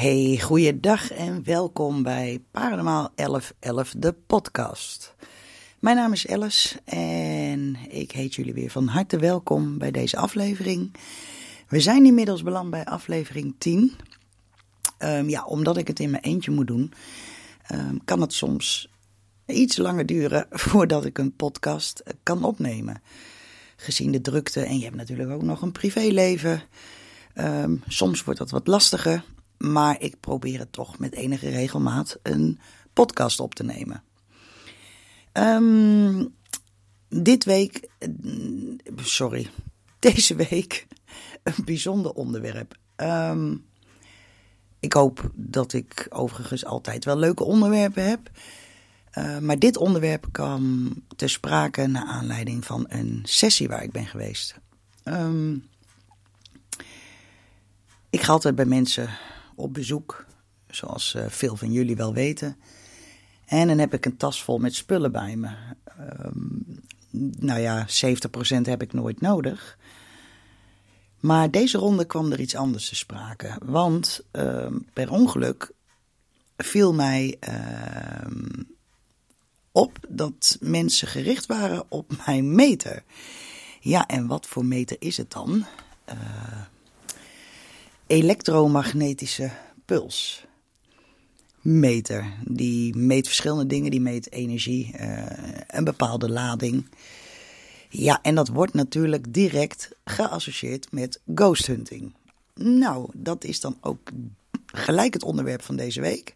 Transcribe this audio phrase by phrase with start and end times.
[0.00, 5.14] Hey, goeiedag en welkom bij Paranormaal 1111, de podcast.
[5.78, 10.94] Mijn naam is Alice en ik heet jullie weer van harte welkom bij deze aflevering.
[11.68, 13.92] We zijn inmiddels beland bij aflevering 10.
[14.98, 16.92] Ehm, ja, omdat ik het in mijn eentje moet doen,
[17.66, 18.90] ehm, kan het soms
[19.46, 23.02] iets langer duren voordat ik een podcast eh, kan opnemen.
[23.76, 26.62] Gezien de drukte en je hebt natuurlijk ook nog een privéleven.
[27.34, 29.24] Ehm, soms wordt dat wat lastiger,
[29.60, 32.58] maar ik probeer het toch met enige regelmaat een
[32.92, 34.02] podcast op te nemen.
[35.32, 36.34] Um,
[37.08, 37.88] dit week,
[38.96, 39.50] sorry,
[39.98, 40.86] deze week
[41.42, 42.76] een bijzonder onderwerp.
[42.96, 43.64] Um,
[44.78, 48.30] ik hoop dat ik overigens altijd wel leuke onderwerpen heb.
[49.18, 54.06] Uh, maar dit onderwerp kwam te sprake naar aanleiding van een sessie waar ik ben
[54.06, 54.54] geweest.
[55.04, 55.68] Um,
[58.10, 59.10] ik ga altijd bij mensen
[59.60, 60.24] op bezoek,
[60.70, 62.56] zoals uh, veel van jullie wel weten.
[63.46, 65.50] En dan heb ik een tas vol met spullen bij me.
[66.00, 66.64] Um,
[67.38, 67.88] nou ja, 70%
[68.62, 69.78] heb ik nooit nodig.
[71.20, 73.56] Maar deze ronde kwam er iets anders te sprake.
[73.64, 75.72] Want uh, per ongeluk
[76.56, 78.30] viel mij uh,
[79.72, 83.02] op dat mensen gericht waren op mijn meter.
[83.80, 85.64] Ja, en wat voor meter is het dan?
[86.08, 86.14] Uh,
[88.10, 89.50] elektromagnetische
[89.84, 90.44] puls.
[91.60, 92.32] Meter.
[92.44, 93.90] Die meet verschillende dingen.
[93.90, 95.26] Die meet energie, uh,
[95.66, 96.88] een bepaalde lading.
[97.88, 102.14] Ja, en dat wordt natuurlijk direct geassocieerd met ghost hunting.
[102.54, 104.10] Nou, dat is dan ook
[104.66, 106.34] gelijk het onderwerp van deze week.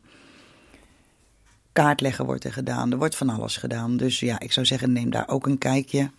[1.73, 2.93] kaartleggen wordt er gedaan.
[2.93, 3.97] Er wordt van alles gedaan.
[3.97, 6.11] Dus ja, ik zou zeggen, neem daar ook een kijkje.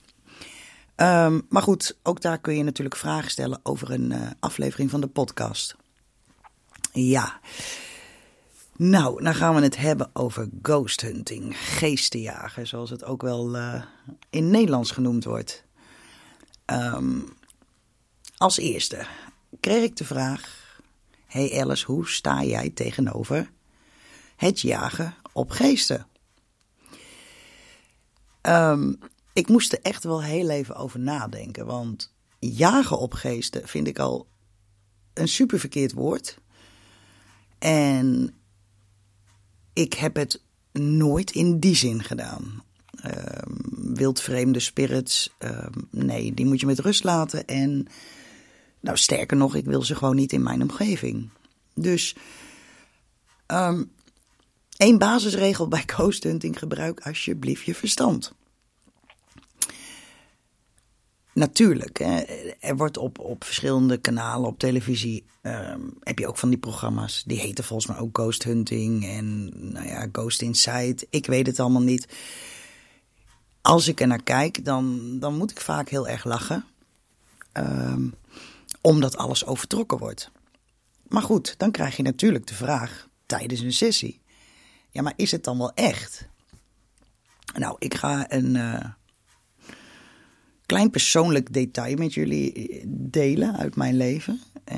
[0.96, 5.02] Um, maar goed, ook daar kun je natuurlijk vragen stellen over een uh, aflevering van
[5.02, 5.76] de podcast.
[6.92, 7.40] Ja.
[8.80, 13.84] Nou, dan gaan we het hebben over ghost hunting, geestenjagen, zoals het ook wel uh,
[14.30, 15.66] in Nederlands genoemd wordt.
[16.66, 17.34] Um,
[18.38, 19.06] als eerste
[19.60, 20.68] kreeg ik de vraag:
[21.26, 23.52] Hey Alice, hoe sta jij tegenover
[24.36, 26.08] het jagen op geesten?
[28.42, 29.00] Um,
[29.34, 34.00] ik moest er echt wel heel even over nadenken, want jagen op geesten vind ik
[34.00, 34.28] al
[35.14, 36.38] een super verkeerd woord.
[37.58, 38.34] En
[39.80, 40.42] ik heb het
[40.72, 42.64] nooit in die zin gedaan.
[43.06, 47.46] Um, wildvreemde spirits, um, nee, die moet je met rust laten.
[47.46, 47.88] En
[48.80, 51.30] nou, sterker nog, ik wil ze gewoon niet in mijn omgeving.
[51.74, 52.16] Dus
[53.48, 53.92] um,
[54.78, 58.34] één basisregel bij ghost hunting: gebruik alsjeblieft je verstand.
[61.40, 62.00] Natuurlijk,
[62.60, 65.26] er wordt op, op verschillende kanalen op televisie.
[65.42, 67.24] Um, heb je ook van die programma's.
[67.26, 71.08] Die heten volgens mij ook Ghost Hunting en nou ja, Ghost Inside.
[71.10, 72.08] Ik weet het allemaal niet.
[73.62, 76.66] Als ik er naar kijk, dan, dan moet ik vaak heel erg lachen.
[77.54, 78.14] Um,
[78.82, 80.32] omdat alles overtrokken wordt.
[81.08, 84.22] Maar goed, dan krijg je natuurlijk de vraag tijdens een sessie:
[84.90, 86.28] ja, maar is het dan wel echt?
[87.54, 88.86] Nou, ik ga een uh,
[90.70, 94.42] klein persoonlijk detail met jullie eh, delen uit mijn leven.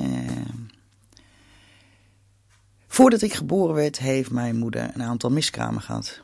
[2.86, 6.20] voordat ik geboren werd, heeft mijn moeder een aantal miskramen gehad.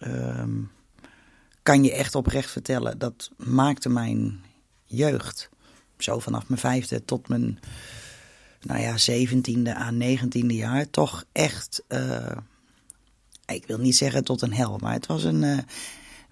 [0.00, 0.44] Uh,
[1.62, 4.40] kan je echt oprecht vertellen, dat maakte mijn
[4.84, 5.50] jeugd
[5.98, 7.58] zo vanaf mijn vijfde tot mijn
[8.60, 12.36] nou ja, zeventiende aan negentiende jaar toch echt, uh,
[13.46, 15.64] ik wil niet zeggen tot een hel, maar het was een,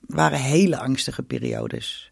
[0.00, 2.12] waren hele angstige periodes.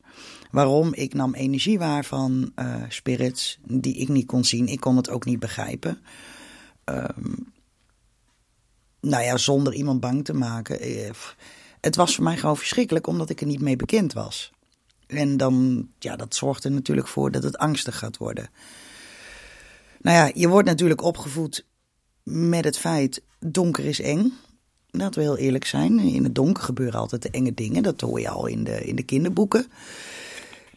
[0.51, 0.95] Waarom?
[0.95, 4.67] Ik nam energie waar van uh, spirits die ik niet kon zien.
[4.67, 5.99] Ik kon het ook niet begrijpen.
[6.85, 7.53] Um,
[9.01, 10.79] nou ja, zonder iemand bang te maken.
[11.81, 14.53] Het was voor mij gewoon verschrikkelijk omdat ik er niet mee bekend was.
[15.07, 18.49] En dan, ja, dat zorgt er natuurlijk voor dat het angstig gaat worden.
[20.01, 21.67] Nou ja, je wordt natuurlijk opgevoed
[22.23, 24.33] met het feit donker is eng.
[24.91, 25.99] Laten we heel eerlijk zijn.
[25.99, 27.83] In het donker gebeuren altijd de enge dingen.
[27.83, 29.67] Dat hoor je al in de, in de kinderboeken.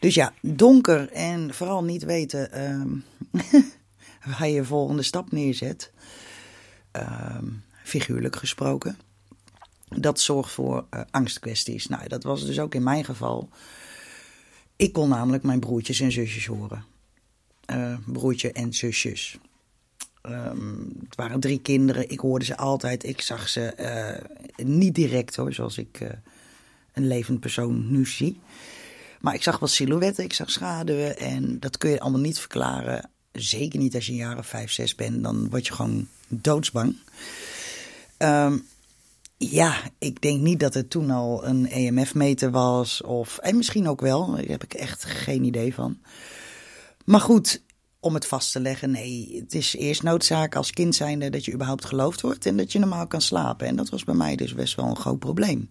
[0.04, 2.88] Dus ja, donker en vooral niet weten ehm,
[4.38, 5.92] waar je volgende stap neerzet.
[6.90, 7.44] Ehm,
[7.82, 8.98] figuurlijk gesproken.
[9.88, 11.86] Dat zorgt voor uh, angstkwesties.
[11.86, 13.48] Nou, dat was dus ook in mijn geval.
[14.76, 16.84] Ik kon namelijk mijn broertjes en zusjes horen.
[17.70, 19.38] Uh, broertje en zusjes.
[20.22, 22.10] Um, het waren drie kinderen.
[22.10, 23.04] Ik hoorde ze altijd.
[23.04, 23.74] Ik zag ze
[24.58, 26.00] uh, niet direct hoor, zoals ik
[26.92, 28.40] een levend persoon nu zie.
[29.24, 31.18] Maar ik zag wel silhouetten, ik zag schaduwen.
[31.18, 33.10] En dat kun je allemaal niet verklaren.
[33.32, 35.22] Zeker niet als je jaar of vijf, zes bent.
[35.22, 36.96] Dan word je gewoon doodsbang.
[38.18, 38.66] Um,
[39.36, 43.02] ja, ik denk niet dat er toen al een EMF-meter was.
[43.02, 45.98] Of, en misschien ook wel, daar heb ik echt geen idee van.
[47.04, 47.62] Maar goed,
[48.00, 51.52] om het vast te leggen, nee, het is eerst noodzaak als kind zijnde dat je
[51.52, 53.66] überhaupt geloofd wordt en dat je normaal kan slapen.
[53.66, 55.68] En dat was bij mij dus best wel een groot probleem.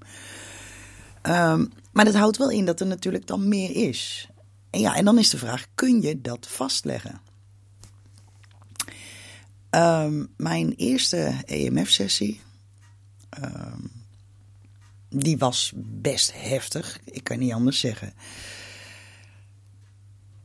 [1.27, 4.29] Um, maar dat houdt wel in dat er natuurlijk dan meer is.
[4.69, 7.21] En ja, en dan is de vraag, kun je dat vastleggen?
[9.69, 12.41] Um, mijn eerste EMF-sessie,
[13.43, 13.91] um,
[15.09, 16.99] die was best heftig.
[17.03, 18.13] Ik kan niet anders zeggen.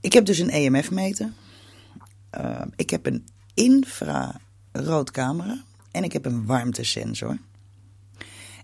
[0.00, 1.32] Ik heb dus een EMF-meter.
[2.76, 7.38] Ik heb een infraroodcamera en ik heb een warmtesensor.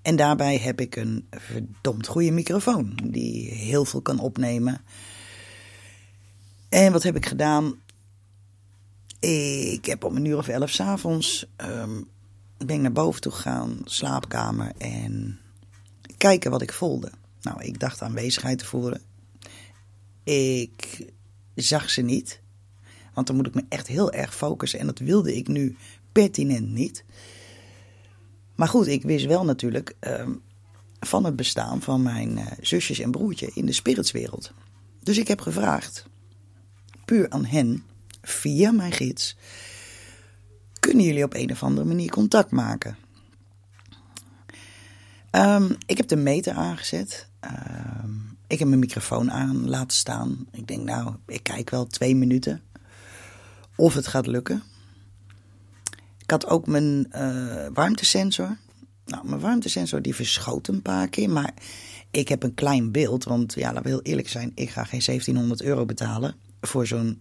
[0.05, 4.81] En daarbij heb ik een verdomd goede microfoon die heel veel kan opnemen.
[6.69, 7.75] En wat heb ik gedaan?
[9.21, 12.09] Ik heb om een uur of elf s'avonds um,
[12.57, 15.39] ben ik naar boven toe gegaan, slaapkamer en
[16.17, 17.11] kijken wat ik voelde.
[17.43, 19.01] Nou, ik dacht aanwezigheid te voelen.
[20.25, 21.13] Ik
[21.55, 22.41] zag ze niet.
[23.15, 24.79] Want dan moet ik me echt heel erg focussen.
[24.79, 25.77] En dat wilde ik nu
[26.13, 27.05] pertinent niet.
[28.55, 30.29] Maar goed, ik wist wel natuurlijk uh,
[31.01, 34.53] van het bestaan van mijn uh, zusjes en broertje in de spiritswereld.
[35.03, 36.07] Dus ik heb gevraagd,
[37.05, 37.85] puur aan hen,
[38.23, 39.37] via mijn gids,
[40.81, 42.97] kunnen jullie op een of andere manier contact maken?
[45.31, 47.29] Um, ik heb de meter aangezet.
[47.41, 50.47] Um, ik heb mijn microfoon aan laten staan.
[50.53, 52.63] Ik denk, nou, ik kijk wel twee minuten
[53.77, 54.63] of het gaat lukken.
[56.25, 58.57] Ik had ook mijn uh, warmtesensor.
[59.07, 61.55] Nou, mijn warmtesensor die verschoot een paar keer, maar
[62.11, 63.25] ik heb een klein beeld.
[63.25, 67.21] Want ja, laten we heel eerlijk zijn, ik ga geen 1700 euro betalen voor zo'n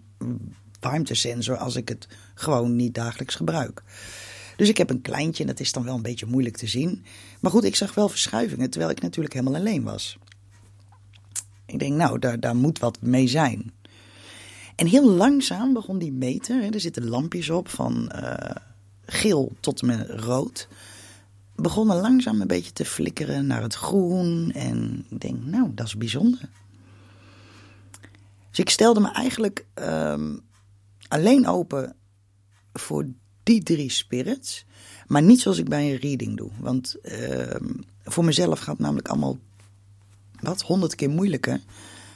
[0.79, 3.83] warmtesensor als ik het gewoon niet dagelijks gebruik.
[4.55, 7.05] Dus ik heb een kleintje en dat is dan wel een beetje moeilijk te zien.
[7.39, 10.17] Maar goed, ik zag wel verschuivingen terwijl ik natuurlijk helemaal alleen was.
[11.65, 13.71] Ik denk, nou, daar, moet wat mee zijn.
[14.75, 18.33] En heel langzaam begon die meter, hè, er zitten lampjes op van uh,
[19.05, 20.67] geel tot en met rood.
[21.55, 24.51] Begonnen langzaam een beetje te flikkeren naar het groen.
[24.51, 26.49] En ik denk, nou, dat is bijzonder.
[28.49, 30.41] Dus ik stelde me eigenlijk um,
[31.07, 31.95] alleen open
[32.73, 33.05] voor
[33.43, 34.65] die drie spirits.
[35.07, 36.49] Maar niet zoals ik bij een reading doe.
[36.59, 37.55] Want uh,
[38.03, 39.37] voor mezelf gaat het namelijk allemaal
[40.39, 41.61] wat honderd keer moeilijker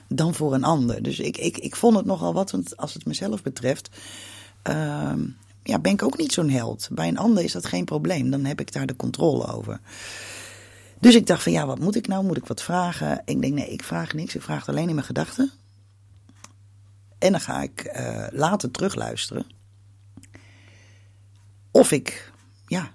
[0.07, 1.03] dan voor een ander.
[1.03, 3.89] Dus ik, ik, ik vond het nogal wat, want als het mezelf betreft,
[4.69, 5.13] uh,
[5.67, 6.87] ja, ben ik ook niet zo'n held.
[6.91, 9.79] Bij een ander is dat geen probleem, dan heb ik daar de controle over.
[10.99, 12.25] Dus ik dacht van ja, wat moet ik nou?
[12.25, 13.21] Moet ik wat vragen?
[13.25, 14.35] Ik denk nee, ik vraag niks.
[14.35, 15.51] Ik vraag alleen in mijn gedachten.
[17.19, 19.45] En dan ga ik uh, later terugluisteren.
[21.71, 22.31] Of ik,
[22.67, 22.91] ja,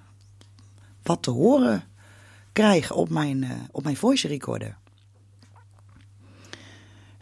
[1.03, 1.85] wat te horen
[2.53, 4.77] krijg op mijn, uh, op mijn voice recorder.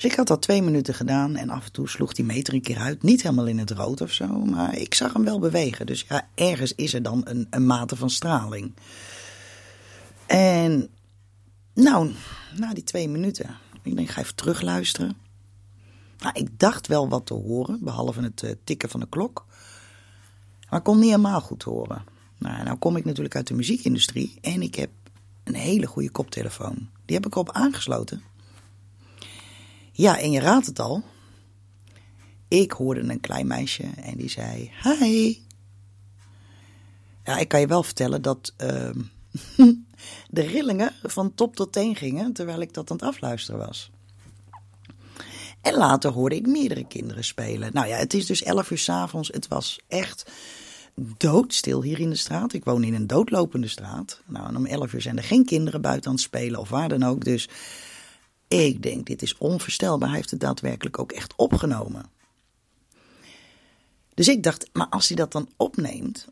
[0.01, 2.61] Dus ik had dat twee minuten gedaan en af en toe sloeg die meter een
[2.61, 3.03] keer uit.
[3.03, 5.87] Niet helemaal in het rood of zo, maar ik zag hem wel bewegen.
[5.87, 8.75] Dus ja, ergens is er dan een, een mate van straling.
[10.27, 10.89] En
[11.75, 12.13] nou,
[12.57, 15.17] na die twee minuten, ik denk, ga even terugluisteren.
[16.19, 19.47] Nou, ik dacht wel wat te horen, behalve het uh, tikken van de klok.
[20.71, 22.05] Maar ik kon niet helemaal goed horen.
[22.39, 24.91] Nou, nou kom ik natuurlijk uit de muziekindustrie en ik heb
[25.45, 26.89] een hele goede koptelefoon.
[27.05, 28.30] Die heb ik erop aangesloten.
[29.93, 31.03] Ja, en je raadt het al.
[32.49, 35.39] Ik hoorde een klein meisje en die zei: Hi.
[37.25, 38.91] Ja, ik kan je wel vertellen dat uh,
[40.31, 43.91] de rillingen van top tot teen gingen terwijl ik dat aan het afluisteren was.
[45.61, 47.71] En later hoorde ik meerdere kinderen spelen.
[47.73, 49.29] Nou ja, het is dus 11 uur s'avonds.
[49.29, 50.31] Het was echt
[51.17, 52.53] doodstil hier in de straat.
[52.53, 54.21] Ik woon in een doodlopende straat.
[54.27, 56.89] Nou, en om 11 uur zijn er geen kinderen buiten aan het spelen of waar
[56.89, 57.25] dan ook.
[57.25, 57.49] Dus
[58.59, 60.09] Ik denk, dit is onvoorstelbaar.
[60.09, 62.05] Hij heeft het daadwerkelijk ook echt opgenomen.
[64.15, 66.29] Dus ik dacht, maar als hij dat dan opneemt,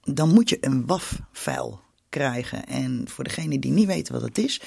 [0.00, 2.66] dan moet je een WAF-file krijgen.
[2.66, 4.60] En voor degene die niet weten wat het is,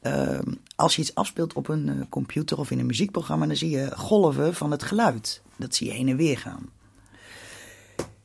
[0.00, 3.70] ehm, als je iets afspeelt op een eh, computer of in een muziekprogramma, dan zie
[3.70, 5.42] je golven van het geluid.
[5.56, 6.70] Dat zie je heen en weer gaan.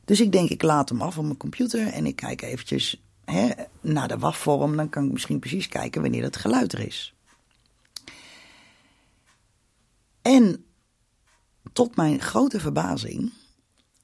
[0.04, 3.48] Dus ik denk, ik laat hem af op mijn computer en ik kijk eventjes hè,
[3.80, 4.76] naar de WAF-vorm.
[4.76, 7.12] Dan kan ik misschien precies kijken wanneer het geluid er is.
[10.28, 10.64] En
[11.72, 13.32] tot mijn grote verbazing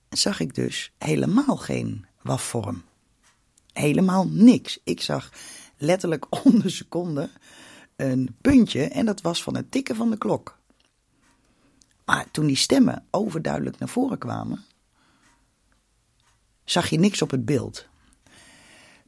[0.08, 2.84] zag ik dus helemaal geen WAF-vorm.
[3.72, 4.80] Helemaal niks.
[4.84, 5.32] Ik zag
[5.76, 7.30] letterlijk om de seconde
[7.96, 10.58] een puntje en dat was van het tikken van de klok.
[12.04, 14.64] Maar toen die stemmen overduidelijk naar voren kwamen,
[16.64, 17.86] zag je niks op het beeld.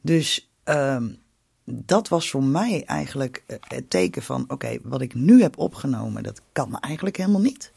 [0.01, 1.13] Dus ehm,
[1.69, 6.23] dat was voor mij eigenlijk eh, het teken van: oké, wat ik nu heb opgenomen,
[6.23, 7.71] dat kan eigenlijk helemaal niet.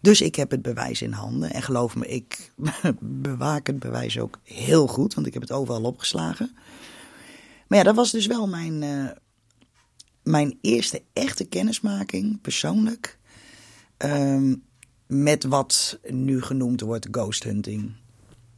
[0.00, 1.52] Dus ik heb het bewijs in handen.
[1.52, 2.52] En geloof me, ik
[3.00, 6.56] bewaak het bewijs ook heel goed, want ik heb het overal opgeslagen.
[7.66, 9.10] Maar ja, dat was dus wel mijn, uh,
[10.22, 13.18] mijn eerste echte kennismaking, persoonlijk.
[13.98, 14.64] Um,
[15.06, 17.92] met wat nu genoemd wordt ghost hunting.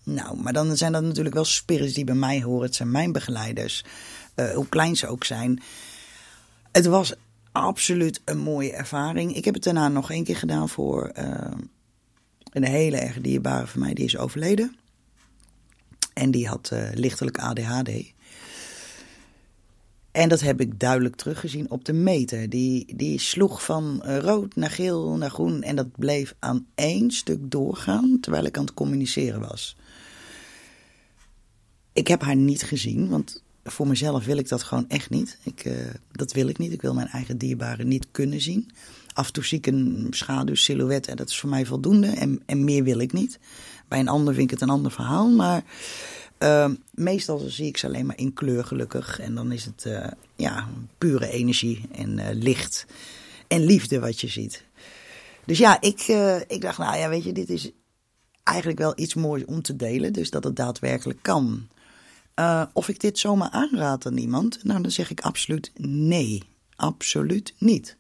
[0.03, 2.67] Nou, maar dan zijn dat natuurlijk wel spirits die bij mij horen.
[2.67, 3.85] Het zijn mijn begeleiders,
[4.41, 5.63] uh, hoe klein ze ook zijn.
[6.73, 7.15] Het was
[7.53, 9.35] absoluut een mooie ervaring.
[9.35, 11.53] Ik heb het daarna nog één keer gedaan voor uh,
[12.53, 13.95] een hele erg dierbare van mij.
[13.95, 14.77] Die is overleden.
[16.15, 17.91] En die had uh, lichtelijk ADHD.
[20.13, 22.49] En dat heb ik duidelijk teruggezien op de meter.
[22.49, 25.63] Die, die sloeg van rood naar geel naar groen.
[25.63, 29.77] En dat bleef aan één stuk doorgaan terwijl ik aan het communiceren was.
[31.93, 33.43] Ik heb haar niet gezien, want
[33.73, 35.39] voor mezelf wil ik dat gewoon echt niet.
[35.43, 35.75] Ik, uh,
[36.13, 36.73] dat wil ik niet.
[36.73, 38.71] Ik wil mijn eigen dierbaren niet kunnen zien.
[39.13, 42.07] Af en toe zie ik een schaduw, silhouet en dat is voor mij voldoende.
[42.07, 43.39] En, en meer wil ik niet.
[43.89, 45.31] Bij een ander vind ik het een ander verhaal.
[45.31, 45.65] Maar
[46.39, 49.21] uh, meestal zie ik ze alleen maar in kleur gelukkig.
[49.21, 50.07] En dan is het uh,
[50.37, 52.87] ja, pure energie en uh, licht
[53.49, 54.65] en liefde wat je ziet.
[55.45, 56.01] Dus ja, ik,
[56.49, 57.71] ik dacht, nou ja, weet je, dit is
[58.43, 60.13] eigenlijk wel iets moois om te delen.
[60.13, 61.69] Dus dat het daadwerkelijk kan.
[62.39, 64.65] Uh, of ik dit zomaar aanraad aan iemand?
[64.65, 66.43] Nou, dan zeg ik absoluut nee.
[66.77, 67.97] Absoluut niet.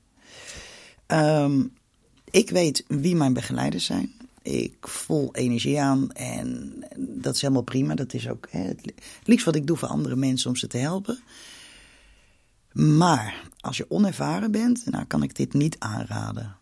[1.07, 1.73] Um,
[2.30, 4.12] ik weet wie mijn begeleiders zijn.
[4.42, 7.95] Ik voel energie aan en dat is helemaal prima.
[7.95, 8.92] Dat is ook hè, het
[9.25, 11.18] liefst wat ik doe voor andere mensen om ze te helpen.
[12.73, 16.57] Maar als je onervaren bent, dan nou, kan ik dit niet aanraden.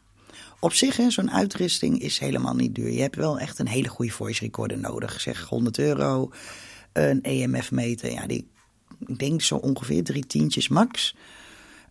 [0.60, 2.90] Op zich, zo'n uitrusting is helemaal niet duur.
[2.90, 5.20] Je hebt wel echt een hele goede voice recorder nodig.
[5.20, 6.30] Zeg 100 euro
[6.96, 8.12] een EMF-meter.
[8.12, 8.48] Ja, die,
[9.06, 11.16] ik denk zo ongeveer drie tientjes max.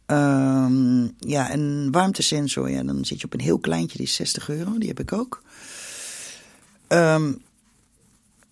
[0.08, 4.50] Um, ja, een warmtesensor, ja, dan zit je op een heel kleintje, die is 60
[4.50, 5.42] euro, die heb ik ook.
[6.88, 7.42] Um,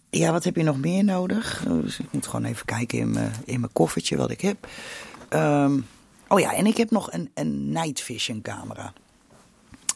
[0.10, 1.66] ja, wat heb je nog meer nodig?
[1.68, 4.68] Dus ik moet gewoon even kijken in mijn, in mijn koffertje wat ik heb.
[5.30, 5.86] Um,
[6.28, 8.94] oh ja, en ik heb nog een, een night vision camera.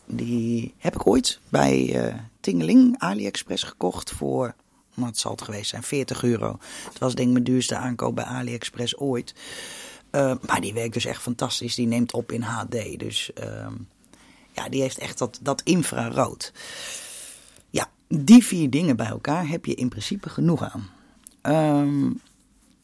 [0.06, 2.06] Die heb ik ooit bij
[2.42, 4.56] uh, AliExpress gekocht voor
[4.98, 6.60] wat het zal het geweest zijn, 40 euro.
[6.89, 9.34] Het was denk ik mijn duurste aankoop bij AliExpress ooit.
[10.12, 11.75] Uh, maar die werkt dus echt fantastisch.
[11.75, 13.00] Die neemt op in HD.
[13.00, 13.68] Dus uh,
[14.51, 16.54] ja, die heeft echt dat, dat infrarood.
[17.70, 20.89] Ja, die vier dingen bij elkaar heb je in principe genoeg aan.
[21.42, 22.22] Um,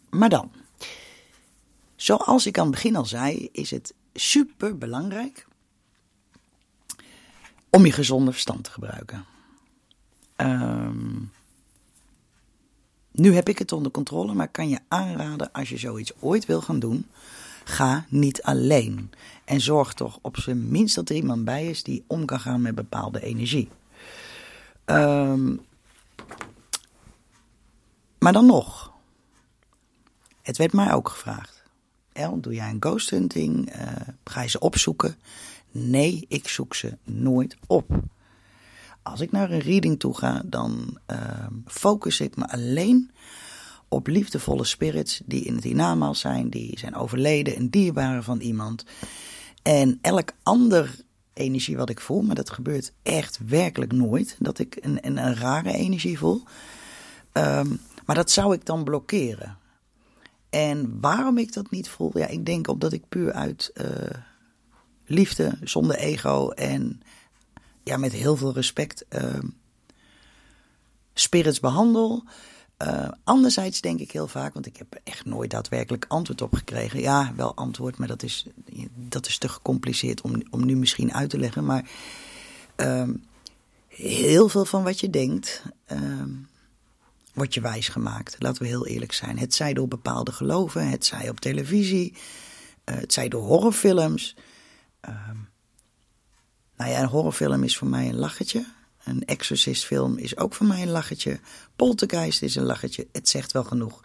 [0.10, 0.52] maar dan,
[1.96, 5.48] zoals ik aan het begin al zei, is het super belangrijk
[7.70, 9.26] om je gezonde verstand te gebruiken.
[10.38, 11.32] Um,
[13.14, 16.62] nu heb ik het onder controle, maar kan je aanraden als je zoiets ooit wil
[16.62, 17.08] gaan doen,
[17.64, 19.12] ga niet alleen.
[19.46, 22.62] En zorg toch op zijn minst dat er iemand bij is die om kan gaan
[22.62, 23.70] met bepaalde energie.
[24.86, 25.62] Um,
[28.20, 28.92] maar dan nog.
[30.42, 31.64] Het werd mij ook gevraagd.
[32.14, 33.76] El, doe jij een ghost hunting?
[33.76, 33.92] Uh,
[34.24, 35.16] ga je ze opzoeken?
[35.72, 37.86] Nee, ik zoek ze nooit op.
[39.04, 43.12] Als ik naar een reading toe ga, dan uh, focus ik me alleen
[43.88, 48.86] op liefdevolle spirits die in het hiernamaals zijn, die zijn overleden, een dierbare van iemand.
[49.62, 50.96] En elk ander
[51.34, 55.36] energie wat ik voel, maar dat gebeurt echt werkelijk nooit, dat ik een, een, een
[55.36, 56.44] rare energie voel.
[57.34, 59.58] Um, maar dat zou ik dan blokkeren.
[60.50, 63.86] En waarom ik dat niet voel, ja, ik denk omdat ik puur uit uh,
[65.06, 67.02] liefde, zonder ego en
[67.84, 69.40] ja, met heel veel respect uh,
[71.14, 72.24] spirits behandel.
[72.84, 77.00] Uh, anderzijds denk ik heel vaak, want ik heb echt nooit daadwerkelijk antwoord op gekregen.
[77.00, 78.46] Ja, wel antwoord, maar dat is,
[78.96, 81.66] dat is te gecompliceerd om, om nu misschien uit te leggen.
[81.66, 81.90] Maar
[82.78, 83.10] uh,
[83.88, 86.24] heel veel van wat je denkt, uh,
[87.34, 88.36] wordt je wijs gemaakt.
[88.40, 89.40] Laten we heel eerlijk zijn.
[89.40, 92.14] Het zij door bepaalde geloven, het zij op televisie,
[92.86, 94.36] uh, het zij door horrorfilms.
[95.00, 95.38] Ehm,
[96.78, 98.66] nou ja, een horrorfilm is voor mij een lachetje.
[99.04, 101.40] Een Exorcist-film is ook voor mij een lachetje.
[101.76, 103.08] Poltergeist is een lachetje.
[103.12, 104.02] Het zegt wel genoeg.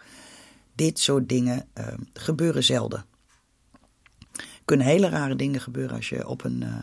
[0.75, 3.05] Dit soort dingen uh, gebeuren zelden.
[4.65, 6.75] Kunnen hele rare dingen gebeuren als je op een uh,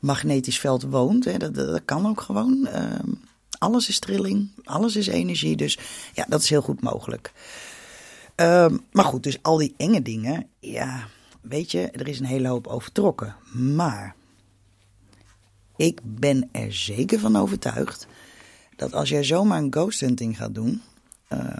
[0.00, 1.24] magnetisch veld woont.
[1.24, 1.36] Hè.
[1.36, 2.68] Dat, dat, kan ook gewoon.
[2.74, 3.14] Uh,
[3.58, 5.56] alles is trilling, alles is energie.
[5.56, 5.78] Dus
[6.14, 7.32] ja, dat is heel goed mogelijk.
[8.34, 10.48] Ehm, maar goed, dus al die enge dingen.
[10.60, 11.08] Ja,
[11.40, 13.36] weet je, er is een hele hoop overtrokken.
[13.52, 14.14] Maar
[15.76, 18.06] ik ben er zeker van overtuigd
[18.76, 20.82] dat als jij zomaar een ghost hunting gaat doen,
[21.32, 21.56] uh,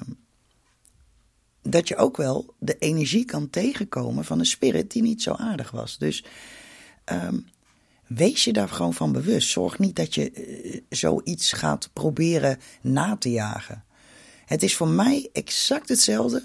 [1.63, 5.71] dat je ook wel de energie kan tegenkomen van een spirit die niet zo aardig
[5.71, 5.99] was.
[5.99, 6.25] Dus
[7.13, 7.47] um,
[8.07, 9.49] wees je daar gewoon van bewust.
[9.49, 13.85] Zorg niet dat je uh, zoiets gaat proberen na te jagen.
[14.45, 16.45] Het is voor mij exact hetzelfde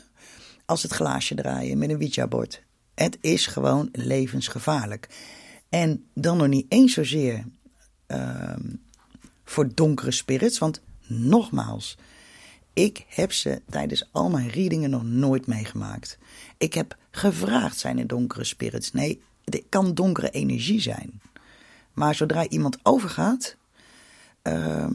[0.66, 2.64] als het glaasje draaien met een Ouija-bord.
[2.96, 5.10] Het is gewoon levensgevaarlijk.
[5.70, 7.46] En dan nog niet eens zozeer
[9.44, 10.58] voor donkere spirits.
[10.58, 11.98] Want nogmaals,
[12.74, 16.18] ik heb ze tijdens al mijn readingen nog nooit meegemaakt.
[16.58, 18.92] Ik heb gevraagd, zijn er donkere spirits?
[18.92, 21.22] Nee, het kan donkere energie zijn.
[21.94, 23.56] Maar zodra iemand overgaat,
[24.44, 24.88] uh,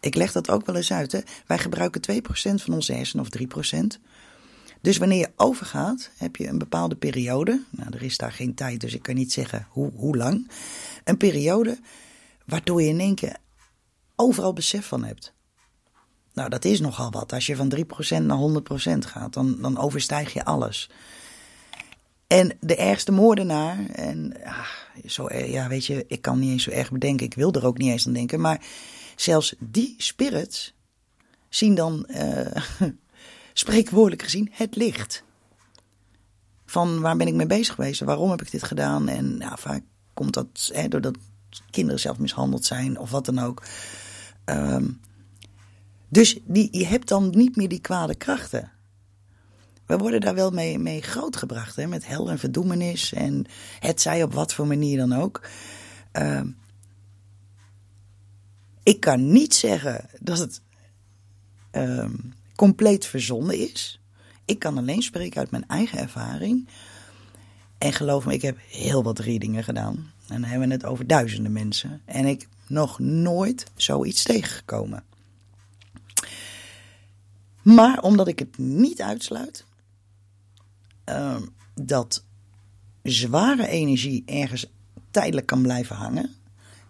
[0.00, 1.12] ik leg dat ook wel eens uit.
[1.12, 1.20] Hè?
[1.46, 4.00] Wij gebruiken 2% van onze hersenen of 3%.
[4.80, 7.62] Dus wanneer je overgaat, heb je een bepaalde periode.
[7.70, 10.50] Nou, er is daar geen tijd, dus ik kan niet zeggen hoe, hoe lang.
[11.04, 11.78] Een periode
[12.48, 13.36] waardoor je in één keer
[14.16, 15.32] overal besef van hebt.
[16.32, 17.32] Nou, dat is nogal wat.
[17.32, 17.78] Als je van 3%
[18.22, 20.90] naar 100% gaat, dan, dan overstijg je alles.
[22.26, 24.66] En de ergste moordenaar, en ah,
[25.06, 27.78] zo, ja, weet je, ik kan niet eens zo erg bedenken, ik wil er ook
[27.78, 28.64] niet eens aan denken, maar
[29.16, 30.74] zelfs die spirits
[31.48, 32.50] zien dan, uh,
[33.52, 35.24] spreekwoordelijk gezien, het licht.
[36.66, 39.08] Van waar ben ik mee bezig geweest, waarom heb ik dit gedaan?
[39.08, 39.82] En ja, vaak
[40.14, 41.16] komt dat hè, doordat
[41.70, 43.62] kinderen zelf mishandeld zijn of wat dan ook.
[44.44, 45.00] Um,
[46.08, 48.72] dus die, je hebt dan niet meer die kwade krachten.
[49.86, 53.44] We worden daar wel mee, mee grootgebracht, hè, met hel en verdoemenis en
[53.78, 55.48] het zij op wat voor manier dan ook.
[56.12, 56.40] Uh,
[58.82, 60.60] ik kan niet zeggen dat het
[61.72, 62.10] uh,
[62.56, 64.00] compleet verzonnen is.
[64.44, 66.68] Ik kan alleen spreken uit mijn eigen ervaring.
[67.78, 70.12] En geloof me, ik heb heel wat readingen gedaan.
[70.28, 72.00] En dan hebben we het over duizenden mensen.
[72.04, 75.04] En ik nog nooit zoiets tegengekomen.
[77.62, 79.64] Maar omdat ik het niet uitsluit
[81.08, 81.36] uh,
[81.74, 82.24] dat
[83.02, 84.66] zware energie ergens
[85.10, 86.34] tijdelijk kan blijven hangen,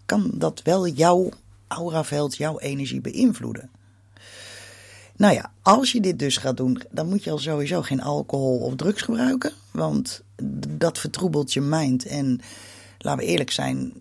[0.07, 1.29] kan dat wel jouw
[1.67, 3.71] auraveld, jouw energie beïnvloeden.
[5.17, 8.59] Nou ja, als je dit dus gaat doen, dan moet je al sowieso geen alcohol
[8.59, 9.53] of drugs gebruiken.
[9.71, 10.23] Want
[10.69, 12.07] dat vertroebelt je mind.
[12.07, 12.41] En
[13.09, 13.93] laten we eerlijk zijn,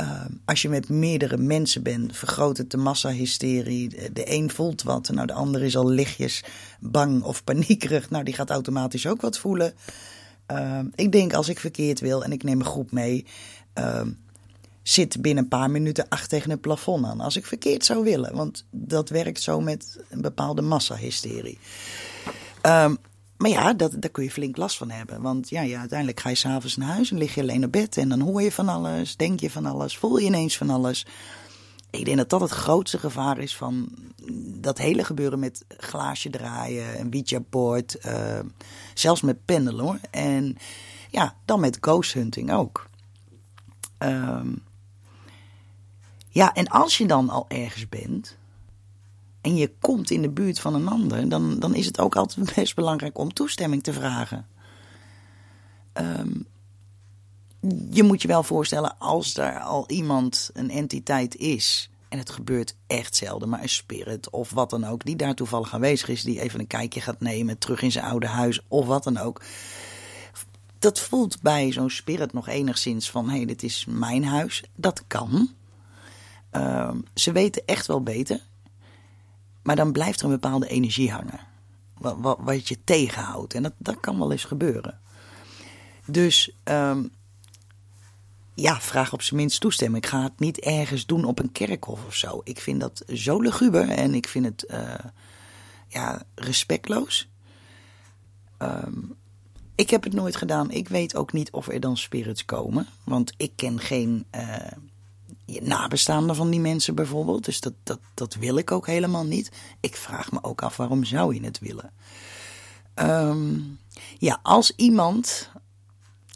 [0.00, 4.12] uh, als je met meerdere mensen bent, vergroot het de massahysterie.
[4.12, 6.44] De een voelt wat, nou de ander is al lichtjes
[6.80, 8.10] bang of paniekerig.
[8.10, 9.74] Nou, die gaat automatisch ook wat voelen.
[10.52, 13.26] Uh, ik denk als ik verkeerd wil en ik neem een groep mee,
[13.78, 14.00] uh,
[14.82, 17.20] zit binnen een paar minuten acht tegen het plafond aan.
[17.20, 21.58] Als ik verkeerd zou willen, want dat werkt zo met een bepaalde massahysterie.
[22.66, 22.98] Um,
[23.42, 25.22] maar ja, dat, daar kun je flink last van hebben.
[25.22, 27.96] Want ja, ja uiteindelijk ga je s'avonds naar huis en lig je alleen op bed.
[27.96, 31.06] En dan hoor je van alles, denk je van alles, voel je ineens van alles.
[31.90, 33.88] Ik denk dat dat het grootste gevaar is van
[34.60, 37.96] dat hele gebeuren met glaasje draaien, een Ouija-board.
[38.06, 38.38] Uh,
[38.94, 39.98] zelfs met pendelen hoor.
[40.10, 40.56] En
[41.10, 42.88] ja, dan met ghost hunting ook.
[43.98, 44.62] Um,
[46.28, 48.36] ja, en als je dan al ergens bent
[49.42, 52.52] en je komt in de buurt van een ander, dan, dan is het ook altijd
[52.54, 54.46] best belangrijk om toestemming te vragen.
[55.94, 56.46] Um,
[57.90, 62.76] je moet je wel voorstellen, als er al iemand, een entiteit is, en het gebeurt
[62.86, 66.40] echt zelden, maar een spirit of wat dan ook, die daar toevallig aanwezig is, die
[66.40, 69.42] even een kijkje gaat nemen, terug in zijn oude huis of wat dan ook.
[70.78, 74.64] Dat voelt bij zo'n spirit nog enigszins van: hé, hey, dit is mijn huis.
[74.76, 75.50] Dat kan.
[76.52, 78.40] Uh, ze weten echt wel beter.
[79.62, 81.40] Maar dan blijft er een bepaalde energie hangen.
[81.98, 83.54] Wat, wat, wat je tegenhoudt.
[83.54, 85.00] En dat, dat kan wel eens gebeuren.
[86.06, 87.10] Dus um,
[88.54, 90.04] ja, vraag op zijn minst toestemming.
[90.04, 92.40] Ik ga het niet ergens doen op een kerkhof of zo.
[92.44, 94.94] Ik vind dat zo luguber en ik vind het uh,
[95.88, 97.28] ja, respectloos.
[98.58, 98.98] Ehm,
[99.74, 100.70] ik heb het nooit gedaan.
[100.70, 102.86] Ik weet ook niet of er dan spirits komen.
[103.04, 104.56] Want ik ken geen uh,
[105.60, 107.44] nabestaanden van die mensen bijvoorbeeld.
[107.44, 109.50] Dus dat, dat, dat wil ik ook helemaal niet.
[109.80, 111.92] Ik vraag me ook af waarom zou je het willen.
[112.94, 113.78] Um,
[114.18, 115.50] ja, als iemand,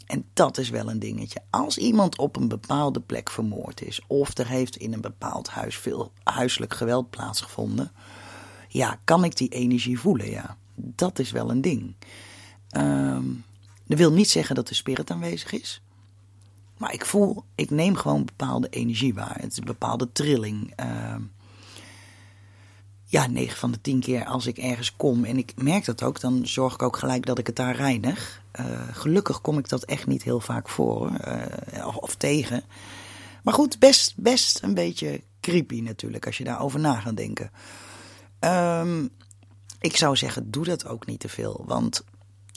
[0.05, 4.37] en dat is wel een dingetje, als iemand op een bepaalde plek vermoord is, of
[4.37, 7.91] er heeft in een bepaald huis veel huiselijk geweld plaatsgevonden,
[8.67, 10.57] ja, kan ik die energie voelen, ja.
[10.75, 11.95] Dat is wel een ding.
[12.77, 13.43] Um,
[13.85, 15.81] dat wil niet zeggen dat de spirit aanwezig is.
[16.77, 19.37] Maar ik voel, ik neem gewoon bepaalde energie waar.
[19.39, 20.73] Het is een bepaalde trilling.
[20.79, 21.15] Uh,
[23.09, 26.19] ja, 9 van de 10 keer als ik ergens kom en ik merk dat ook,
[26.19, 28.41] dan zorg ik ook gelijk dat ik het daar reinig.
[28.59, 32.63] Uh, gelukkig kom ik dat echt niet heel vaak voor uh, of, tegen.
[33.43, 37.51] Maar goed, best, best een beetje creepy natuurlijk als je daarover na gaat denken.
[38.39, 39.09] Um,
[39.79, 41.63] ik zou zeggen, doe dat ook niet te veel.
[41.65, 42.03] Want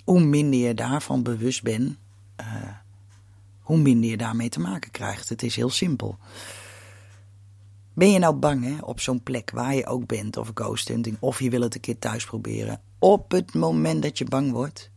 [0.04, 1.96] hoe minder je daarvan bewust bent,
[2.40, 2.46] uh,
[3.70, 5.28] hoe minder je daarmee te maken krijgt.
[5.28, 6.18] Het is heel simpel.
[7.92, 11.16] Ben je nou bang hè, op zo'n plek waar je ook bent, of ghost hunting,
[11.20, 12.80] of je wil het een keer thuis proberen?
[12.98, 14.90] Op het moment dat je bang wordt,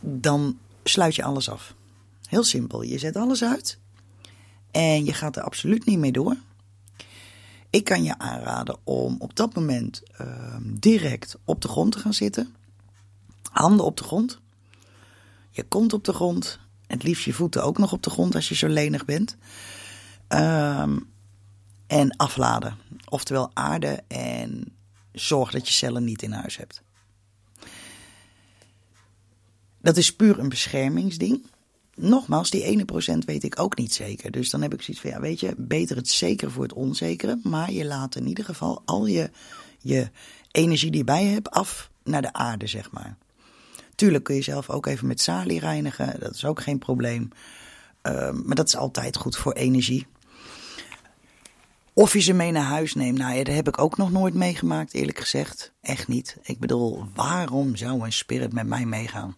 [0.00, 1.74] dan sluit je alles af.
[2.28, 2.82] Heel simpel.
[2.82, 3.78] Je zet alles uit
[4.70, 6.36] en je gaat er absoluut niet mee door.
[7.70, 12.14] Ik kan je aanraden om op dat moment uh, direct op de grond te gaan
[12.14, 12.54] zitten.
[13.50, 14.40] Handen op de grond.
[15.50, 16.62] Je kont op de grond.
[16.86, 19.36] Het liefst je voeten ook nog op de grond als je zo lenig bent.
[20.28, 21.12] Um,
[21.86, 22.76] en afladen.
[23.08, 24.64] Oftewel aarde en
[25.12, 26.82] zorg dat je cellen niet in huis hebt.
[29.80, 31.46] Dat is puur een beschermingsding.
[31.94, 34.30] Nogmaals, die ene procent weet ik ook niet zeker.
[34.30, 37.40] Dus dan heb ik zoiets van, ja, weet je, beter het zekere voor het onzekere.
[37.42, 39.30] Maar je laat in ieder geval al je,
[39.78, 40.10] je
[40.50, 43.16] energie die je bij je hebt af naar de aarde, zeg maar.
[44.04, 46.20] Tuurlijk kun je zelf ook even met salie reinigen.
[46.20, 47.28] Dat is ook geen probleem.
[48.02, 50.06] Uh, maar dat is altijd goed voor energie.
[51.92, 54.34] Of je ze mee naar huis neemt, nou ja, dat heb ik ook nog nooit
[54.34, 55.72] meegemaakt, eerlijk gezegd.
[55.80, 56.36] Echt niet.
[56.42, 59.36] Ik bedoel, waarom zou een spirit met mij meegaan?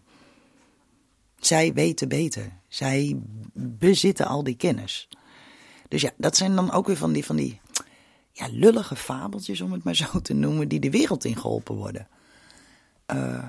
[1.39, 2.51] Zij weten beter.
[2.67, 3.19] Zij
[3.53, 5.07] bezitten al die kennis.
[5.87, 7.61] Dus ja, dat zijn dan ook weer van die, van die
[8.31, 12.07] ja, lullige fabeltjes, om het maar zo te noemen, die de wereld in geholpen worden.
[13.13, 13.47] Uh,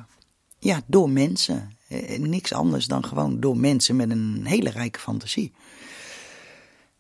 [0.58, 1.76] ja, door mensen.
[1.88, 5.52] Eh, niks anders dan gewoon door mensen met een hele rijke fantasie.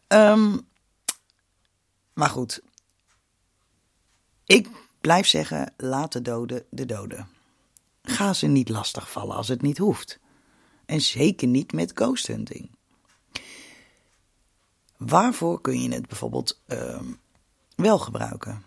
[0.08, 0.66] Um,
[2.12, 2.62] maar goed,
[4.44, 4.68] ik
[5.00, 7.28] blijf zeggen: laat de doden de doden.
[8.02, 10.18] Ga ze niet lastigvallen als het niet hoeft.
[10.86, 12.70] En zeker niet met ghost hunting.
[14.96, 17.00] Waarvoor kun je het bijvoorbeeld uh,
[17.74, 18.62] wel gebruiken?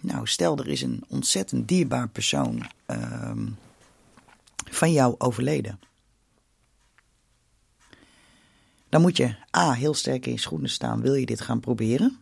[0.00, 3.32] Nou, stel er is een ontzettend dierbaar persoon uh,
[4.70, 5.80] van jou overleden.
[8.88, 12.18] Dan moet je A, heel sterk in je schoenen staan, wil je dit gaan proberen?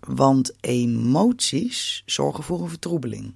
[0.00, 3.34] Want emoties zorgen voor een vertroebeling.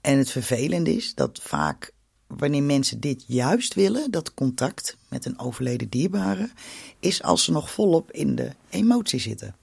[0.00, 1.92] En het vervelende is dat vaak
[2.26, 6.50] wanneer mensen dit juist willen, dat contact met een overleden dierbare,
[6.98, 9.56] is als ze nog volop in de emotie zitten.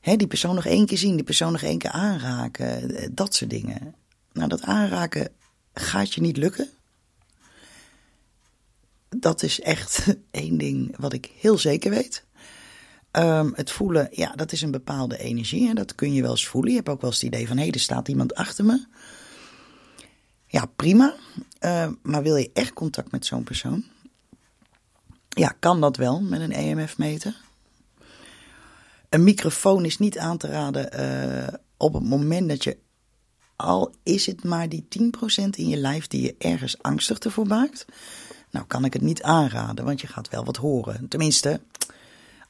[0.00, 3.50] He, die persoon nog één keer zien, die persoon nog één keer aanraken, dat soort
[3.50, 3.94] dingen.
[4.32, 5.28] Nou, dat aanraken
[5.74, 6.68] gaat je niet lukken.
[9.08, 12.24] Dat is echt één ding wat ik heel zeker weet.
[13.12, 15.68] Um, het voelen, ja, dat is een bepaalde energie.
[15.68, 16.70] En dat kun je wel eens voelen.
[16.70, 18.86] Je hebt ook wel eens het idee van: hé, hey, er staat iemand achter me.
[20.46, 21.14] Ja, prima.
[21.60, 23.84] Uh, maar wil je echt contact met zo'n persoon?
[25.28, 27.40] Ja, kan dat wel met een EMF-meter.
[29.08, 32.78] Een microfoon is niet aan te raden uh, op het moment dat je,
[33.60, 37.84] al is het maar die 10% in je lijf die je ergens angstig ervoor maakt.
[38.50, 41.08] Nou, kan ik het niet aanraden, want je gaat wel wat horen.
[41.08, 41.60] Tenminste,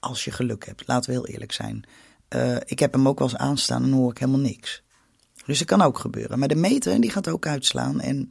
[0.01, 0.87] als je geluk hebt.
[0.87, 1.85] Laten we heel eerlijk zijn.
[2.29, 4.83] Uh, ik heb hem ook wel eens aanstaan en hoor ik helemaal niks.
[5.46, 6.38] Dus dat kan ook gebeuren.
[6.38, 8.01] Maar de meter die gaat ook uitslaan.
[8.01, 8.29] En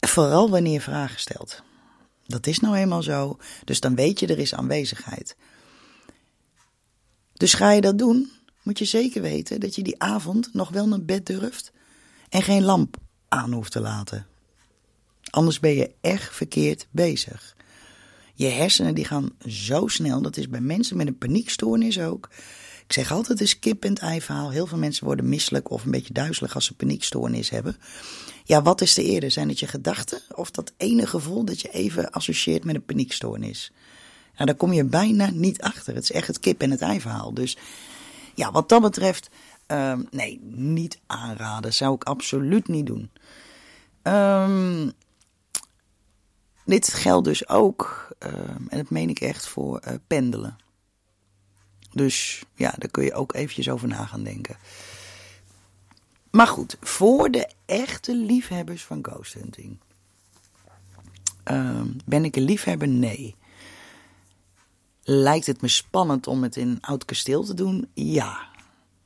[0.00, 1.62] vooral wanneer je vragen stelt.
[2.26, 3.38] Dat is nou eenmaal zo.
[3.64, 5.36] Dus dan weet je er is aanwezigheid.
[7.32, 8.30] Dus ga je dat doen,
[8.66, 11.72] moet je zeker weten dat je die avond nog wel naar bed durft.
[12.28, 12.96] En geen lamp
[13.28, 14.26] aan hoeft te laten.
[15.30, 17.56] Anders ben je echt verkeerd bezig.
[18.34, 20.22] Je hersenen die gaan zo snel.
[20.22, 22.28] Dat is bij mensen met een paniekstoornis ook.
[22.86, 24.50] Ik zeg altijd het is kip en ei verhaal.
[24.50, 27.76] Heel veel mensen worden misselijk of een beetje duizelig als ze paniekstoornis hebben.
[28.44, 29.30] Ja, wat is er eerder?
[29.30, 33.72] Zijn het je gedachten of dat ene gevoel dat je even associeert met een paniekstoornis?
[34.34, 35.94] Nou, daar kom je bijna niet achter.
[35.94, 37.34] Het is echt het kip en het ei verhaal.
[37.34, 37.56] Dus
[38.36, 39.30] ja, wat dat betreft,
[39.66, 41.74] ehm, nee, niet aanraden.
[41.74, 43.10] Zou ik absoluut niet doen.
[44.02, 44.92] Um,
[46.64, 50.56] dit geldt dus ook, ehm, en dat meen ik echt, voor uh, pendelen.
[51.92, 54.56] Dus ja, daar kun je ook eventjes over na gaan denken.
[56.30, 59.78] Maar goed, voor de echte liefhebbers van ghost hunting.
[61.42, 62.88] Ehm, ben ik een liefhebber?
[62.88, 63.36] Nee.
[65.08, 67.90] Lijkt het me spannend om het in een oud kasteel te doen?
[67.94, 68.48] Ja.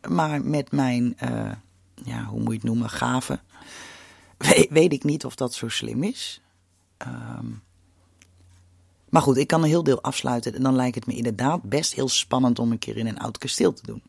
[0.08, 1.52] Maar met mijn, uh,
[1.94, 3.42] ja, hoe moet je het noemen, gaven,
[4.38, 6.40] weet, weet ik niet of dat zo slim is.
[7.06, 7.62] Um,
[9.08, 11.94] maar goed, ik kan een heel deel afsluiten en dan lijkt het me inderdaad best
[11.94, 14.02] heel spannend om een keer in een oud kasteel te doen.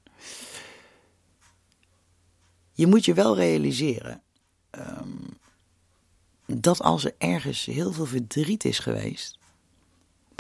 [2.74, 4.22] Je moet je wel realiseren
[4.72, 5.40] um,
[6.46, 9.40] dat als er ergens heel veel verdriet is geweest,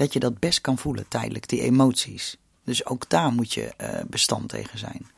[0.01, 2.37] dat je dat best kan voelen tijdelijk, die emoties.
[2.63, 5.11] Dus ook daar moet je uh, bestand tegen zijn.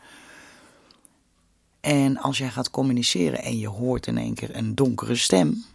[1.79, 5.65] En als jij gaat communiceren en je hoort in één keer een donkere stem,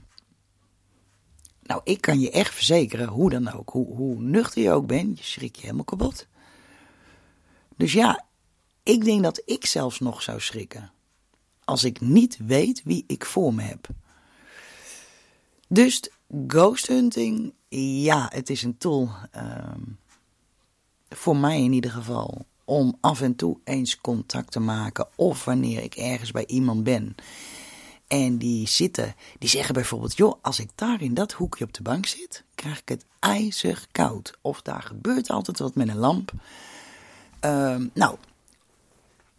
[1.63, 5.19] nou, ik kan je echt verzekeren, hoe dan ook, hoe, hoe nuchter je ook bent,
[5.19, 6.27] je schrik je helemaal kapot.
[7.77, 8.25] Dus ja,
[8.83, 10.93] ik denk dat ik zelfs nog zou schrikken.
[11.65, 13.89] Als ik niet weet wie ik voor me heb.
[15.69, 16.11] Dus
[16.47, 17.53] ghost hunting,
[18.03, 19.11] ja, het is een tool.
[19.31, 19.81] Ehm,
[21.09, 22.47] voor mij in ieder geval.
[22.65, 25.09] Om af en toe eens contact te maken.
[25.15, 27.17] Of wanneer ik ergens bij iemand ben
[28.09, 31.83] en die zitten, die zeggen bijvoorbeeld: Joh, als ik daar in dat hoekje op de
[31.83, 34.39] bank zit, krijg ik het ijzig koud.
[34.41, 36.33] Of daar gebeurt altijd wat met een lamp.
[37.45, 38.17] Uh, nou,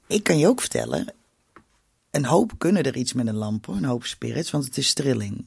[0.07, 1.13] ik kan je ook vertellen:
[2.11, 5.45] een hoop kunnen er iets met een lamp, een hoop spirits, want het is trilling.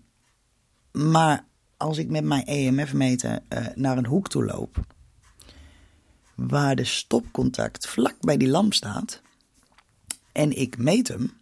[0.93, 1.45] Maar
[1.83, 4.81] als ik met mijn EMF-meter uh, naar een hoek toe loop,
[6.35, 9.21] waar de stopcontact vlak bij die lamp staat,
[10.33, 11.41] en ik meet hem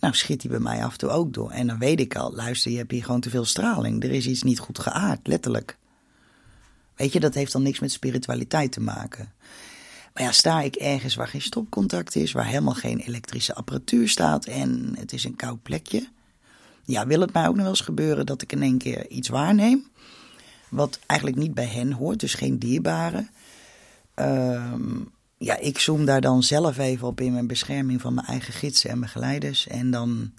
[0.00, 1.50] nou schiet hij bij mij af en toe ook door.
[1.50, 4.04] En dan weet ik al, luister, je hebt hier gewoon te veel straling.
[4.04, 5.78] Er is iets niet goed geaard, letterlijk.
[6.96, 9.32] Weet je, dat heeft dan niks met spiritualiteit te maken.
[10.14, 14.44] Maar ja, sta ik ergens waar geen stopcontact is, waar helemaal geen elektrische apparatuur staat
[14.46, 16.08] en het is een koud plekje.
[16.84, 19.28] Ja, wil het mij ook nog wel eens gebeuren dat ik in één keer iets
[19.28, 19.86] waarneem.
[20.68, 23.26] Wat eigenlijk niet bij hen hoort, dus geen dierbare.
[24.14, 28.52] Um, ja, ik zoom daar dan zelf even op in mijn bescherming van mijn eigen
[28.52, 29.66] gidsen en begeleiders.
[29.66, 30.32] En dan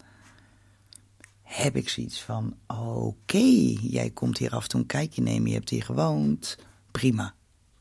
[1.44, 5.56] heb ik zoiets van: oké, jij komt hier af en toe een kijkje nemen, je
[5.56, 6.58] hebt hier gewoond.
[6.92, 7.34] Prima.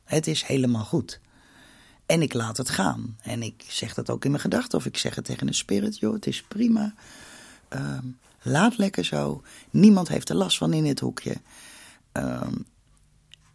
[0.05, 1.21] Het is helemaal goed.
[2.07, 3.17] En ik laat het gaan.
[3.23, 5.99] En ik zeg dat ook in mijn gedachten, of ik zeg het tegen een spirit:
[5.99, 6.95] joh, het is prima.
[7.69, 8.07] Ehm,
[8.43, 9.43] laat lekker zo.
[9.71, 11.37] Niemand heeft er last van in dit hoekje.
[12.13, 12.55] Ehm,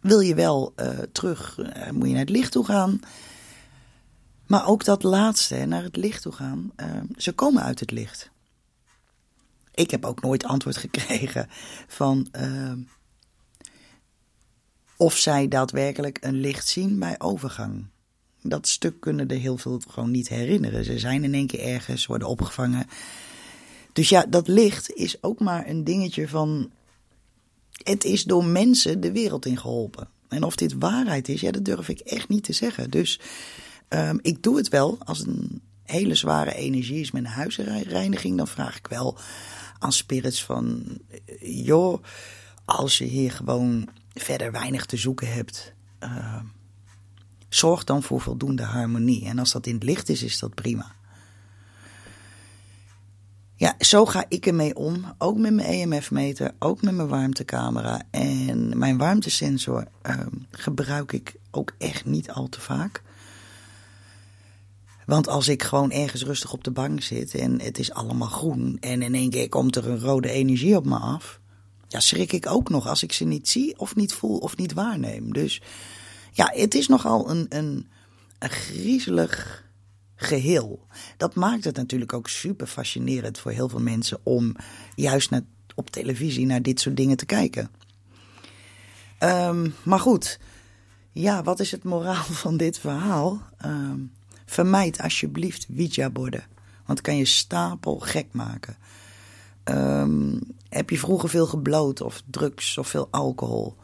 [0.00, 3.00] wil je wel uh, terug, uh, moet je naar het licht toe gaan.
[4.46, 6.72] Maar ook dat laatste, naar het licht toe gaan.
[6.76, 8.30] Uh, ze komen uit het licht.
[9.74, 11.48] Ik heb ook nooit antwoord gekregen
[11.86, 12.72] van uh,
[14.96, 17.86] of zij daadwerkelijk een licht zien bij overgang.
[18.42, 20.84] Dat stuk kunnen er heel veel gewoon niet herinneren.
[20.84, 22.86] Ze zijn in één keer ergens, worden opgevangen.
[23.96, 26.70] Dus ja, dat licht is ook maar een dingetje van.
[27.82, 30.08] Het is door mensen de wereld in geholpen.
[30.28, 32.90] En of dit waarheid is, ja, dat durf ik echt niet te zeggen.
[32.90, 33.20] Dus
[33.88, 38.36] Um, ik doe het wel als een hele zware energie is met een huisreiniging.
[38.36, 39.18] Dan vraag ik wel
[39.78, 40.98] aan spirits van...
[41.40, 42.02] joh,
[42.64, 45.74] als je hier gewoon verder weinig te zoeken hebt...
[46.00, 46.40] Uh,
[47.48, 49.24] zorg dan voor voldoende harmonie.
[49.24, 50.94] En als dat in het licht is, is dat prima.
[53.58, 55.04] Ja, zo ga ik ermee om.
[55.18, 58.02] Ook met mijn EMF-meter, ook met mijn warmtecamera.
[58.10, 63.02] En mijn warmtesensor uh, gebruik ik ook echt niet al te vaak.
[65.06, 68.76] Want als ik gewoon ergens rustig op de bank zit en het is allemaal groen
[68.80, 71.40] en in één keer komt er een rode energie op me af,
[71.88, 74.72] ja, schrik ik ook nog als ik ze niet zie of niet voel of niet
[74.72, 75.32] waarneem.
[75.32, 75.62] Dus
[76.32, 77.86] ja, het is nogal een, een
[78.38, 79.65] griezelig
[80.16, 80.86] geheel.
[81.16, 84.56] Dat maakt het natuurlijk ook super fascinerend voor heel veel mensen om
[84.94, 85.30] juist
[85.74, 87.70] op televisie naar dit soort dingen te kijken.
[89.20, 90.38] Um, maar goed,
[91.12, 93.42] ja, wat is het moraal van dit verhaal?
[93.64, 94.12] Um,
[94.46, 96.44] Vermijd alsjeblieft Ouija-borden.
[96.86, 98.76] Want kan je stapel gek maken.
[99.64, 103.76] Um, heb je vroeger veel gebloot of drugs of veel alcohol?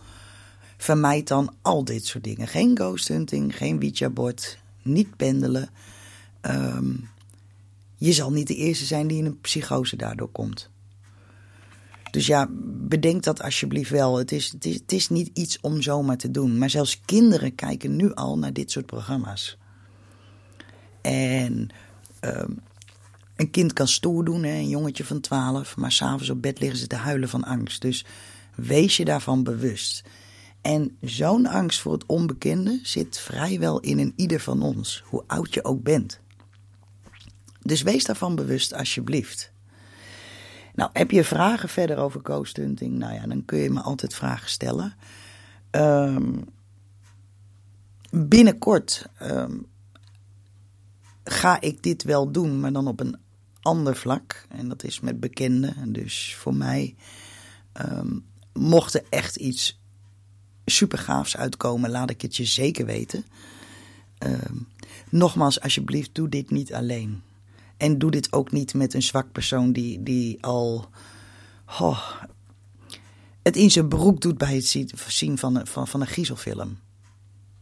[0.76, 2.48] Vermijd dan al dit soort dingen.
[2.48, 5.70] Geen ghost hunting, geen Ouija-bord, niet pendelen.
[6.46, 7.08] Um,
[7.96, 10.70] je zal niet de eerste zijn die in een psychose daardoor komt.
[12.10, 14.18] Dus ja, bedenk dat alsjeblieft wel.
[14.18, 16.58] Het is, het, is, het is niet iets om zomaar te doen.
[16.58, 19.58] Maar zelfs kinderen kijken nu al naar dit soort programma's.
[21.00, 21.68] En
[22.20, 22.50] ehm,
[23.36, 26.78] een kind kan stoer doen, hè, een jongetje van 12, maar s'avonds op bed liggen
[26.78, 27.82] ze te huilen van angst.
[27.82, 28.04] Dus
[28.54, 30.02] wees je daarvan bewust.
[30.60, 35.54] En zo'n angst voor het onbekende zit vrijwel in een ieder van ons, hoe oud
[35.54, 36.20] je ook bent.
[37.62, 39.52] Dus wees daarvan bewust alsjeblieft.
[40.74, 42.56] Nou, heb je vragen verder over ghost?
[42.56, 44.94] Nou ja, dan kun je me altijd vragen stellen.
[45.70, 46.38] Ehm,
[48.10, 49.58] binnenkort ehm,
[51.24, 53.16] ga ik dit wel doen, maar dan op een
[53.60, 54.46] ander vlak.
[54.48, 55.92] En dat is met bekenden.
[55.92, 56.94] Dus voor mij
[57.80, 59.80] um, mocht er echt iets
[60.64, 63.24] super gaafs uitkomen, laat ik het je zeker weten.
[65.10, 67.22] nogmaals, alsjeblieft, doe dit niet alleen.
[67.82, 70.88] En doe dit ook niet met een zwak persoon die, die al
[71.80, 72.12] oh,
[73.42, 74.66] het in zijn broek doet bij het
[75.06, 76.78] zien van een, van, van een griezelfilm.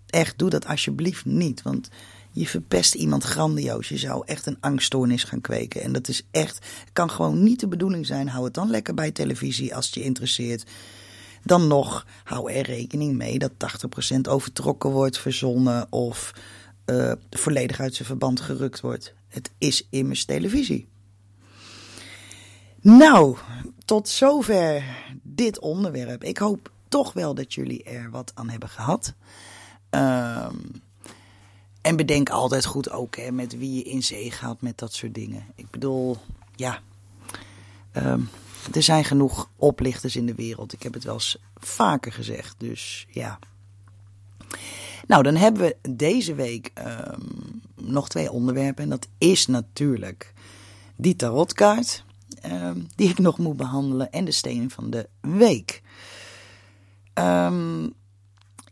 [0.07, 1.63] Echt, doe dat alsjeblieft niet.
[1.63, 1.89] Want
[2.31, 3.89] je verpest iemand grandioos.
[3.89, 5.83] Je zou echt een angststoornis gaan kweken.
[5.83, 8.29] En dat is echt, kan gewoon niet de bedoeling zijn.
[8.29, 10.71] Hou het dan lekker bij televisie als het je interesseert.
[11.45, 13.53] Dan nog, hou er rekening mee dat
[14.17, 16.33] 80% overtrokken wordt, verzonnen of
[16.87, 19.15] uh, volledig uit zijn verband gerukt wordt.
[19.31, 20.89] Het is immers televisie.
[22.81, 23.37] Nou,
[23.85, 24.85] tot zover
[25.23, 26.25] dit onderwerp.
[26.25, 29.15] Ik hoop toch wel dat jullie er wat aan hebben gehad.
[29.91, 30.83] Um,
[31.81, 35.15] en bedenk altijd goed ook hè, met wie je in zee gaat met dat soort
[35.15, 35.45] dingen.
[35.55, 36.17] Ik bedoel,
[36.55, 36.81] ja.
[37.93, 38.29] Um,
[38.75, 40.73] er zijn genoeg oplichters in de wereld.
[40.73, 42.55] Ik heb het wel eens vaker gezegd.
[42.59, 43.39] Dus ja.
[45.07, 48.85] Nou, dan hebben we deze week um, nog twee onderwerpen.
[48.85, 50.33] En dat is natuurlijk
[50.97, 52.05] die tarotkaart.
[52.47, 54.11] Um, die ik nog moet behandelen.
[54.11, 55.83] En de steen van de week.
[57.15, 57.93] Um,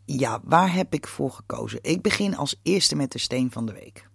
[0.05, 1.79] ja, waar heb ik voor gekozen?
[1.81, 4.08] Ik begin als eerste met de steen van de week.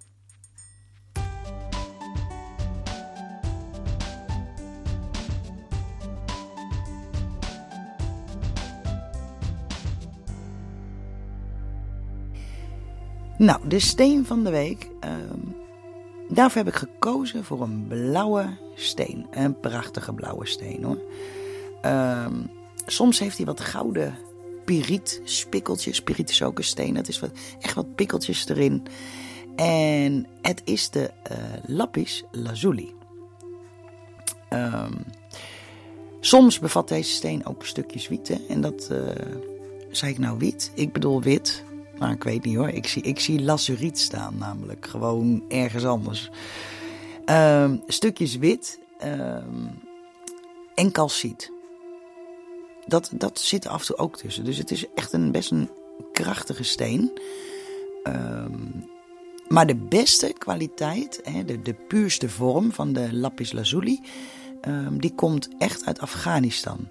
[13.39, 14.89] Nou, de steen van de week.
[15.05, 15.57] Um,
[16.29, 19.27] daarvoor heb ik gekozen voor een blauwe steen.
[19.31, 20.99] Een prachtige blauwe steen hoor.
[21.93, 22.51] Um,
[22.87, 24.15] soms heeft hij wat gouden
[24.65, 26.03] piriet spikkeltjes.
[26.03, 26.97] Piriet ook een steen.
[26.97, 28.87] Het is wat, echt wat pikkeltjes erin.
[29.57, 32.95] En het is de uh, lapis lazuli.
[34.51, 35.05] Um,
[36.21, 38.29] soms bevat deze steen ook stukjes wiet.
[38.29, 38.37] Hè?
[38.49, 38.99] En dat uh,
[39.91, 40.73] zei ik nou wit.
[40.75, 41.65] Ik bedoel wit.
[42.05, 42.69] Maar ik weet niet hoor.
[42.69, 44.87] Ik zie, ik zie lazuriet staan namelijk.
[44.87, 46.31] Gewoon ergens anders.
[47.27, 48.79] Um, stukjes wit.
[49.05, 49.71] Um,
[50.75, 51.51] en calciet
[52.87, 54.45] dat, dat zit af en toe ook tussen.
[54.45, 55.71] Dus het is echt een best een
[56.13, 57.19] krachtige steen.
[58.05, 58.85] Um,
[59.49, 64.01] maar de beste kwaliteit, hè, de, de puurste vorm van de lapis lazuli,
[64.91, 66.89] die komt echt uit Afghanistan.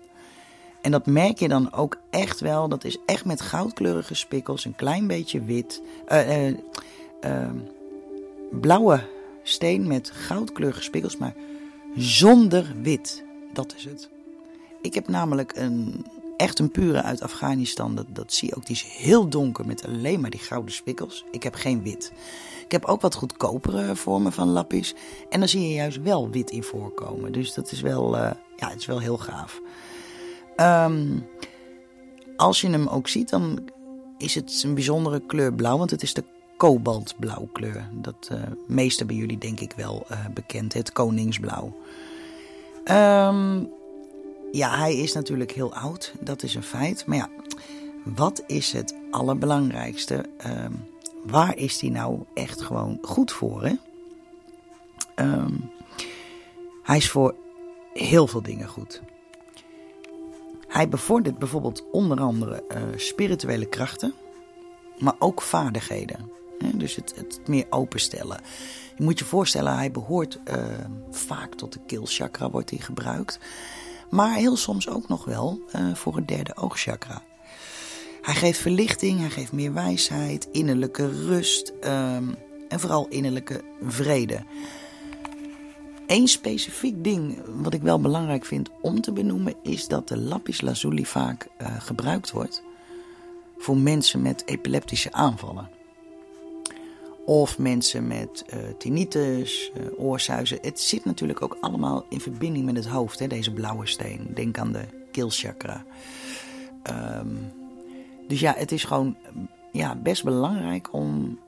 [0.84, 2.67] En dat merk je dan ook echt wel.
[2.67, 5.82] Dat is echt met goudkleurige spikkels, een klein beetje wit.
[6.12, 6.58] Uh, uh,
[7.26, 7.50] uh,
[8.52, 9.04] blauwe
[9.43, 11.34] steen met goudkleurige spikkels, maar
[11.96, 13.24] zonder wit.
[13.54, 14.10] Dat is het.
[14.82, 16.06] Ik heb namelijk een,
[16.38, 17.96] echt een pure uit Afghanistan.
[17.96, 18.65] Dat, dat zie je ook.
[18.65, 21.26] Die is heel donker met alleen maar die gouden spikkels.
[21.32, 22.12] Ik heb geen wit.
[22.65, 24.96] Ik heb ook wat goedkopere vormen van lapis.
[25.30, 27.32] En dan zie je juist wel wit in voorkomen.
[27.32, 29.62] Dus dat is wel, uh, ja, het is wel heel gaaf.
[30.58, 31.28] Um,
[32.36, 33.60] als je hem ook ziet, dan
[34.18, 35.78] is het een bijzondere kleur blauw.
[35.78, 36.24] Want het is de
[36.58, 37.89] kobaltblauw kleur.
[37.94, 40.74] Dat uh, meeste bij jullie denk ik wel uh, bekend.
[40.74, 41.76] Het koningsblauw.
[42.86, 43.70] Um,
[44.52, 47.06] ja, hij is natuurlijk heel oud, dat is een feit.
[47.06, 47.30] Maar ja,
[48.04, 50.26] wat is het allerbelangrijkste?
[50.46, 50.66] Uh,
[51.26, 53.63] waar is hij nou echt gewoon goed voor?
[53.63, 53.74] Hè?
[55.16, 55.72] Um,
[56.84, 57.36] hij is voor
[57.93, 59.01] heel veel dingen goed.
[60.74, 64.13] Hij bevordert bijvoorbeeld onder andere uh, spirituele krachten,
[64.99, 66.30] maar ook vaardigheden.
[66.57, 66.78] Hè?
[66.78, 68.39] Dus het, het meer openstellen.
[68.97, 70.65] Je moet je voorstellen, hij behoort uh,
[71.11, 73.39] vaak tot de keelchakra, wordt hij gebruikt.
[74.09, 77.21] Maar heel soms ook nog wel uh, voor het derde oogchakra.
[78.21, 82.36] Hij geeft verlichting, hij geeft meer wijsheid, innerlijke rust um,
[82.69, 84.43] en vooral innerlijke vrede.
[86.08, 90.62] Eén specifiek ding wat ik wel belangrijk vind om te benoemen is dat de lapis
[90.62, 92.64] lazuli vaak uh, gebruikt wordt
[93.58, 95.70] voor mensen met epileptische aanvallen.
[97.26, 100.58] Of mensen met uh, tinnitus, uh, oorsuizen.
[100.62, 104.28] Het zit natuurlijk ook allemaal in verbinding met het hoofd, hè, deze blauwe steen.
[104.34, 105.86] Denk aan de keelchakra.
[107.20, 107.51] Um,
[108.28, 109.18] dus ja, het is gewoon
[109.72, 111.39] ja, best belangrijk om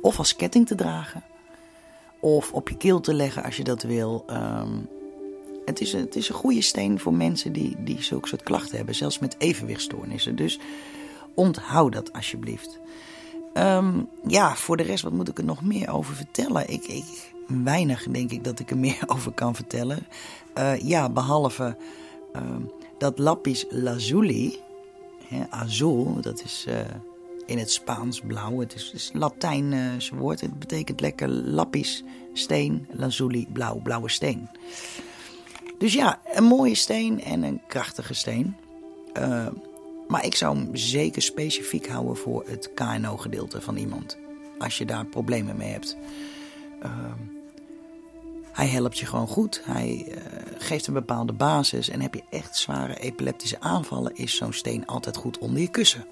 [0.00, 1.22] of als ketting te dragen.
[2.24, 4.24] Of op je keel te leggen als je dat wil.
[4.26, 4.72] Ehm,
[5.64, 8.94] het, is, het is een goede steen voor mensen die, die zulke soort klachten hebben.
[8.94, 10.36] Zelfs met evenwichtstoornissen.
[10.36, 10.58] Dus
[11.34, 12.78] onthoud dat alsjeblieft.
[13.52, 16.70] Ehm, ja, voor de rest, wat moet ik er nog meer over vertellen?
[16.70, 20.06] Ik, ik, weinig denk ik dat ik er meer over kan vertellen.
[20.58, 21.76] Uh, ja, behalve
[22.36, 22.42] uh,
[22.98, 24.58] dat lapis lazuli,
[25.28, 26.74] hè, azul, dat is uh,
[27.46, 28.58] in het Spaans blauw.
[28.58, 30.40] Het is, is Latijns woord.
[30.40, 34.48] Het betekent lekker lapis, steen, lazuli, blauw, blauwe steen.
[35.78, 38.56] Dus ja, een mooie steen en een krachtige steen.
[40.08, 44.18] maar ik zou hem zeker specifiek houden voor het KNO-gedeelte van iemand.
[44.58, 45.96] Als je daar problemen mee hebt.
[48.54, 49.60] Hij helpt je gewoon goed.
[49.64, 50.16] Hij uh,
[50.58, 51.88] geeft een bepaalde basis.
[51.88, 56.06] En heb je echt zware epileptische aanvallen, is zo'n steen altijd goed onder je kussen.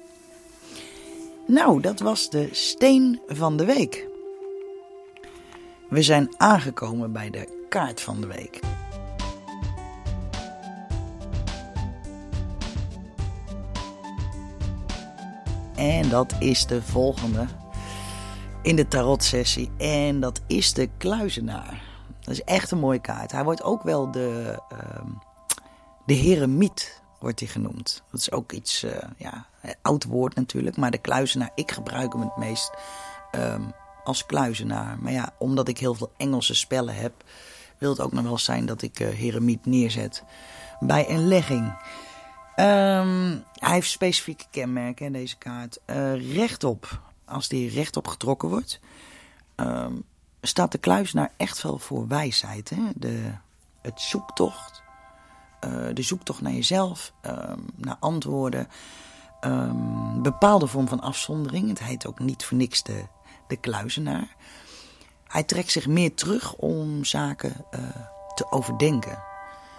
[1.53, 4.09] Nou, dat was de steen van de week.
[5.89, 8.61] We zijn aangekomen bij de kaart van de week.
[15.77, 17.47] En dat is de volgende
[18.63, 19.71] in de tarotsessie.
[19.79, 21.83] En dat is de kluizenaar.
[22.21, 23.33] Dat is echt een mooie kaart.
[23.33, 25.05] Hij wordt ook wel de, uh,
[26.07, 28.03] de heremiet, wordt hij genoemd.
[28.11, 29.47] Dat is ook iets, uh, ja,
[29.83, 30.77] oud woord natuurlijk.
[30.77, 32.73] Maar de kluizenaar, ik gebruik hem het meest
[33.33, 33.73] um,
[34.05, 34.99] als kluizenaar.
[35.01, 37.13] Maar ja, omdat ik heel veel Engelse spellen heb,
[37.79, 40.25] wil het ook nog wel zijn dat ik uh, heremiet neerzet
[40.81, 41.67] bij een legging.
[42.57, 45.79] Um, hij heeft specifieke kenmerken, deze kaart.
[45.87, 48.81] Uh, rechtop, als die rechtop getrokken wordt...
[49.57, 50.05] Um,
[50.45, 52.71] staat de kluizenaar echt wel voor wijsheid.
[52.71, 52.83] Hè?
[52.95, 53.33] De,
[53.83, 54.83] het zoektocht,
[55.65, 57.13] uh, de zoektocht naar jezelf,
[57.75, 58.69] naar antwoorden.
[59.45, 61.69] Um, bepaalde vorm van afzondering.
[61.69, 63.07] Het heet ook niet voor niks de,
[63.47, 64.37] de kluizenaar.
[65.27, 67.81] Hij trekt zich meer terug om zaken uh,
[68.35, 69.23] te overdenken.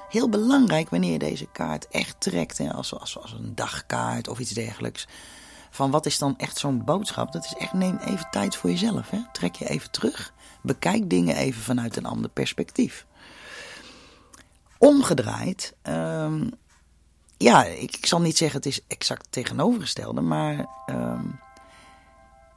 [0.10, 4.40] Heel belangrijk wanneer je deze kaart echt trekt, hè, als, als, als een dagkaart of
[4.40, 5.08] iets dergelijks.
[5.70, 7.32] Van wat is dan echt zo'n boodschap?
[7.32, 9.10] Dat is echt neem even tijd voor jezelf.
[9.10, 9.20] Hè?
[9.32, 10.34] Trek je even terug.
[10.62, 13.06] Bekijk dingen even vanuit een ander perspectief.
[14.78, 16.52] Omgedraaid, um,
[17.44, 21.40] ja, ik, ik, zal niet zeggen het is exact tegenovergestelde, maar um,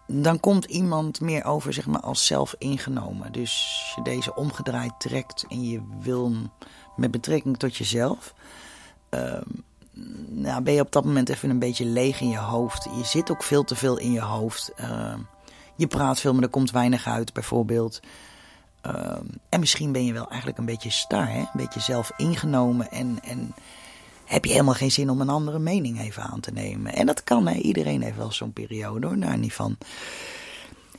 [0.07, 3.33] dan komt iemand meer over zeg maar, als zelf ingenomen.
[3.33, 6.33] Dus je deze omgedraaid trekt en je wil
[6.97, 8.35] met betrekking tot jezelf,
[9.11, 9.65] um,
[10.29, 12.85] nou, ben je op dat moment even een beetje leeg in je hoofd.
[12.97, 14.73] Je zit ook veel te veel in je hoofd.
[14.81, 15.15] Uh,
[15.77, 18.01] je praat veel, maar er komt weinig uit, bijvoorbeeld.
[19.49, 21.39] En misschien ben je wel eigenlijk een beetje star, hè?
[21.39, 22.91] een beetje zelf ingenomen.
[22.91, 23.55] En, en
[24.27, 26.93] heb je helemaal geen zin om een andere mening even aan te nemen.
[26.93, 27.55] En dat kan, hè?
[27.55, 29.77] iedereen heeft wel zo'n periode hoor, daar niet van.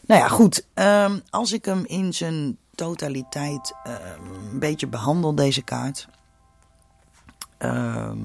[0.06, 0.66] Nou ja, goed.
[0.76, 6.08] Uh, als ik hem in zijn totaliteit ehm, een beetje behandel, deze kaart.
[7.58, 8.18] Ehm,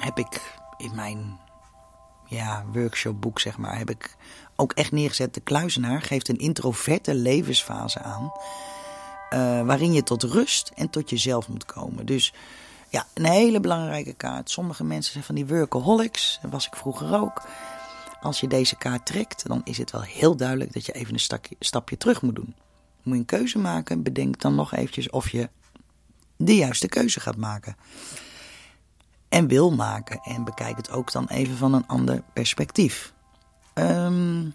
[0.00, 1.38] heb ik in mijn
[2.26, 4.16] ja, workshopboek, zeg maar, heb ik
[4.56, 5.34] ook echt neergezet.
[5.34, 8.32] De kluizenaar geeft een introverte levensfase aan.
[9.30, 12.06] Uh, waarin je tot rust en tot jezelf moet komen.
[12.06, 12.32] Dus
[12.88, 14.50] ja, een hele belangrijke kaart.
[14.50, 16.38] Sommige mensen zijn van die workaholics.
[16.42, 17.42] Dat was ik vroeger ook.
[18.20, 21.40] Als je deze kaart trekt, dan is het wel heel duidelijk dat je even een
[21.58, 22.54] stapje terug moet doen.
[23.02, 25.48] Moet je een keuze maken, bedenk dan nog eventjes of je
[26.36, 27.76] de juiste keuze gaat maken
[29.28, 30.20] en wil maken.
[30.22, 33.12] En bekijk het ook dan even van een ander perspectief.
[33.74, 34.54] Um,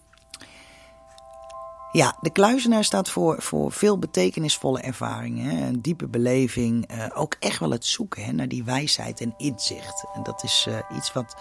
[1.92, 5.64] ja, de kluizenaar staat voor, voor veel betekenisvolle ervaringen.
[5.64, 6.92] Een diepe beleving.
[6.92, 10.06] Uh, ook echt wel het zoeken hè, naar die wijsheid en inzicht.
[10.14, 11.36] En dat is uh, iets wat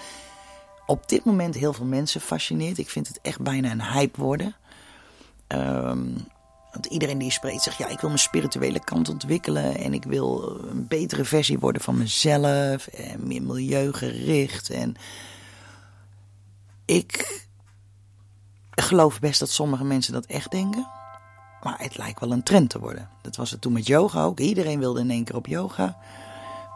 [0.87, 2.79] op dit moment heel veel mensen fascineert.
[2.79, 4.57] Ik vind het echt bijna een hype worden.
[5.49, 6.17] Um,
[6.73, 10.59] want iedereen die spreekt zegt, ja, ik wil mijn spirituele kant ontwikkelen en ik wil
[10.71, 14.71] een betere versie worden van mezelf en meer milieugericht.
[14.71, 14.97] En
[16.85, 17.41] ik
[18.83, 20.87] geloof best dat sommige mensen dat echt denken,
[21.63, 23.09] maar het lijkt wel een trend te worden.
[23.23, 24.41] Dat was het toen met yoga ook.
[24.41, 25.97] Iedereen wilde in één keer op yoga.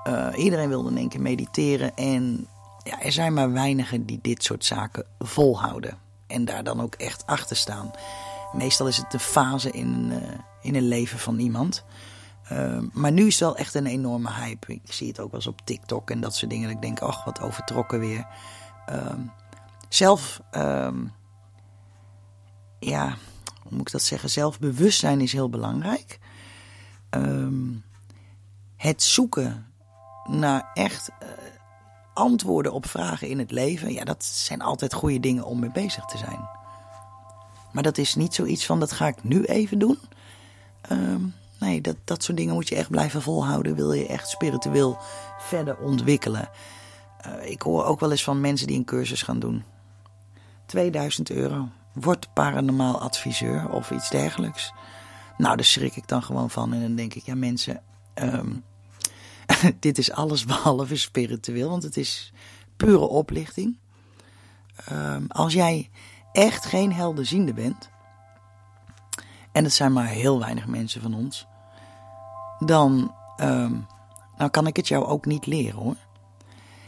[0.09, 2.47] Uh, iedereen wilde in één keer mediteren en
[2.83, 7.27] ja, er zijn maar weinigen die dit soort zaken volhouden en daar dan ook echt
[7.27, 7.91] achter staan.
[8.53, 10.17] Meestal is het de fase in, uh,
[10.63, 11.85] in een leven van iemand.
[12.53, 14.73] Uh, maar nu is het wel echt een enorme hype.
[14.73, 16.71] Ik zie het ook wel eens op TikTok en dat soort dingen.
[16.71, 18.27] Ik denk, ach, wat overtrokken weer.
[18.91, 19.13] Uh,
[19.89, 21.05] zelf, ehm,
[22.85, 23.17] ja,
[23.63, 24.31] hoe moet ik dat zeggen?
[24.31, 26.19] Zelfbewustzijn is heel belangrijk.
[27.11, 27.73] Ehm,
[28.77, 29.67] het zoeken
[30.25, 31.29] naar echt uh,
[32.15, 33.93] antwoorden op vragen in het leven.
[33.93, 36.49] Ja, dat zijn altijd goede dingen om mee bezig te zijn.
[37.73, 39.99] Maar dat is niet zoiets van dat ga ik nu even doen.
[40.81, 41.21] Ehm,
[41.59, 43.75] nee, dat, dat soort dingen moet je echt blijven volhouden.
[43.75, 44.99] Wil je echt spiritueel
[45.39, 46.49] verder ontwikkelen.
[47.21, 49.65] Eh, ik hoor ook wel eens van mensen die een cursus gaan doen.
[50.67, 51.69] 2000 euro.
[51.95, 54.73] Word paranormaal adviseur of iets dergelijks.
[55.37, 56.73] Nou, daar schrik ik dan gewoon van.
[56.73, 57.83] En dan denk ik, ja mensen,
[58.15, 58.53] ehm,
[59.81, 61.71] dit is alles behalve spiritueel.
[61.71, 62.33] Want het is
[62.77, 63.79] pure oplichting.
[64.87, 65.91] Ehm, als jij
[66.33, 67.91] echt geen helderziende bent,
[69.53, 71.47] en het zijn maar heel weinig mensen van ons,
[72.59, 73.87] dan um,
[74.37, 75.97] nou kan ik het jou ook niet leren hoor.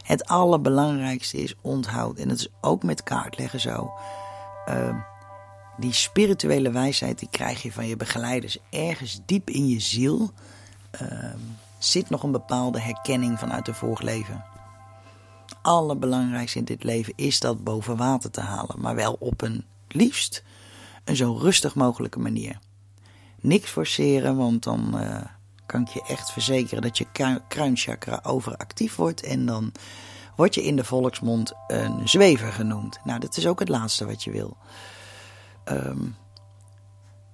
[0.03, 3.93] Het allerbelangrijkste is onthoud, en dat is ook met kaartleggen zo.
[4.69, 4.97] Uh,
[5.77, 8.59] die spirituele wijsheid die krijg je van je begeleiders.
[8.71, 10.31] Ergens diep in je ziel
[11.03, 11.35] uh,
[11.79, 14.45] zit nog een bepaalde herkenning vanuit een vorig leven
[15.67, 18.81] allerbelangrijkste in dit leven is dat boven water te halen.
[18.81, 20.43] Maar wel op een liefst
[21.05, 22.59] een zo rustig mogelijke manier.
[23.41, 25.21] Niks forceren, want dan uh,
[25.67, 27.07] kan ik je echt verzekeren dat je
[27.49, 29.23] kruinchakra overactief wordt.
[29.23, 29.73] En dan
[30.37, 32.99] word je in de volksmond een zwever genoemd.
[33.05, 34.57] Nou, dat is ook het laatste wat je wil.
[35.65, 36.17] Um,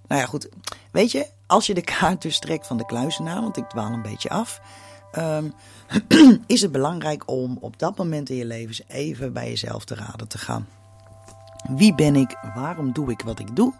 [0.06, 0.48] nou ja, goed.
[0.90, 4.02] Weet je, als je de kaart dus trekt van de kluizenaar, want ik dwaal een
[4.02, 4.60] beetje af.
[5.18, 5.54] Um,
[6.46, 10.28] is het belangrijk om op dat moment in je leven even bij jezelf te raden
[10.28, 10.68] te gaan.
[11.68, 12.36] Wie ben ik?
[12.54, 13.74] Waarom doe ik wat ik doe?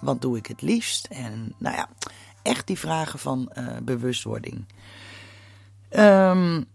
[0.00, 1.06] Wat doe ik het liefst?
[1.06, 1.88] En nou ja,
[2.42, 4.64] echt die vragen van uh, bewustwording.
[5.90, 6.66] Um,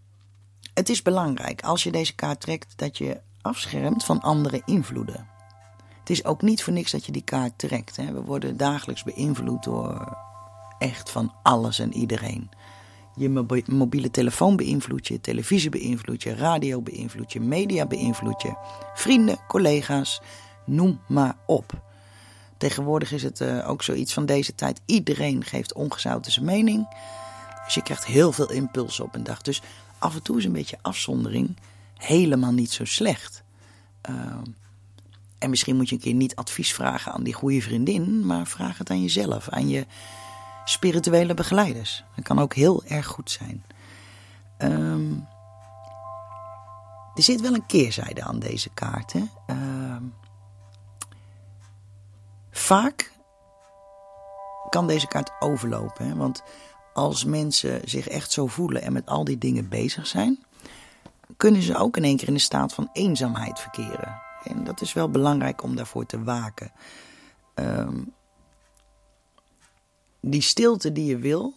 [0.74, 5.28] het is belangrijk als je deze kaart trekt dat je afschermt van andere invloeden.
[5.98, 7.96] Het is ook niet voor niks dat je die kaart trekt.
[7.96, 8.12] Hè.
[8.12, 10.16] We worden dagelijks beïnvloed door
[10.78, 12.50] echt van alles en iedereen.
[13.16, 18.54] Je mobiele telefoon beïnvloedt je, televisie beïnvloedt je, radio beïnvloedt je, media beïnvloedt je,
[18.94, 20.20] vrienden, collega's,
[20.66, 21.72] noem maar op.
[22.56, 24.80] Tegenwoordig is het uh, ook zoiets van deze tijd.
[24.84, 26.88] Iedereen geeft ongezouten zijn mening.
[27.64, 29.42] Dus je krijgt heel veel impulsen op een dag.
[29.42, 29.62] Dus
[30.04, 31.56] af en toe is een beetje afzondering
[31.96, 33.42] helemaal niet zo slecht.
[34.10, 34.36] Uh,
[35.38, 38.78] en misschien moet je een keer niet advies vragen aan die goede vriendin, maar vraag
[38.78, 39.86] het aan jezelf, aan je
[40.64, 42.04] spirituele begeleiders.
[42.14, 43.64] Dat kan ook heel erg goed zijn.
[44.58, 45.26] Um,
[47.14, 49.14] er zit wel een keerzijde aan deze kaart.
[49.46, 50.14] Um,
[52.50, 53.12] vaak
[54.68, 56.08] kan deze kaart overlopen.
[56.08, 56.14] Hè?
[56.14, 56.42] Want
[56.94, 60.44] als mensen zich echt zo voelen en met al die dingen bezig zijn,
[61.36, 64.20] kunnen ze ook in één keer in een staat van eenzaamheid verkeren.
[64.44, 66.72] En dat is wel belangrijk om daarvoor te waken.
[67.54, 68.12] Um,
[70.20, 71.54] die stilte die je wil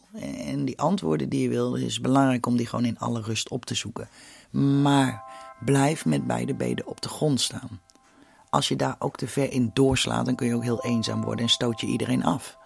[0.50, 3.66] en die antwoorden die je wil, is belangrijk om die gewoon in alle rust op
[3.66, 4.10] te zoeken.
[4.82, 5.24] Maar
[5.66, 7.82] blijf met beide benen op de grond staan.
[8.50, 11.46] Als je daar ook te ver in doorslaat, dan kun je ook heel eenzaam worden
[11.46, 12.58] en stoot je iedereen af.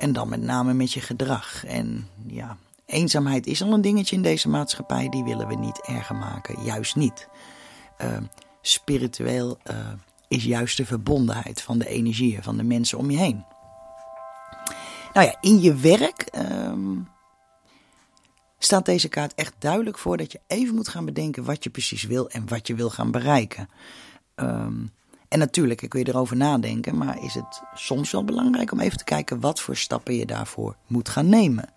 [0.00, 1.64] En dan met name met je gedrag.
[1.64, 6.16] En ja, eenzaamheid is al een dingetje in deze maatschappij, die willen we niet erger
[6.16, 6.64] maken.
[6.64, 7.28] Juist niet.
[8.02, 8.16] Uh,
[8.60, 9.76] spiritueel uh,
[10.28, 13.44] is juist de verbondenheid van de energieën van de mensen om je heen.
[15.12, 17.08] Nou ja, in je werk um,
[18.58, 22.02] staat deze kaart echt duidelijk voor dat je even moet gaan bedenken wat je precies
[22.02, 23.68] wil en wat je wil gaan bereiken.
[24.36, 24.92] Um,
[25.30, 29.04] en natuurlijk kun je erover nadenken, maar is het soms wel belangrijk om even te
[29.04, 31.68] kijken wat voor stappen je daarvoor moet gaan nemen.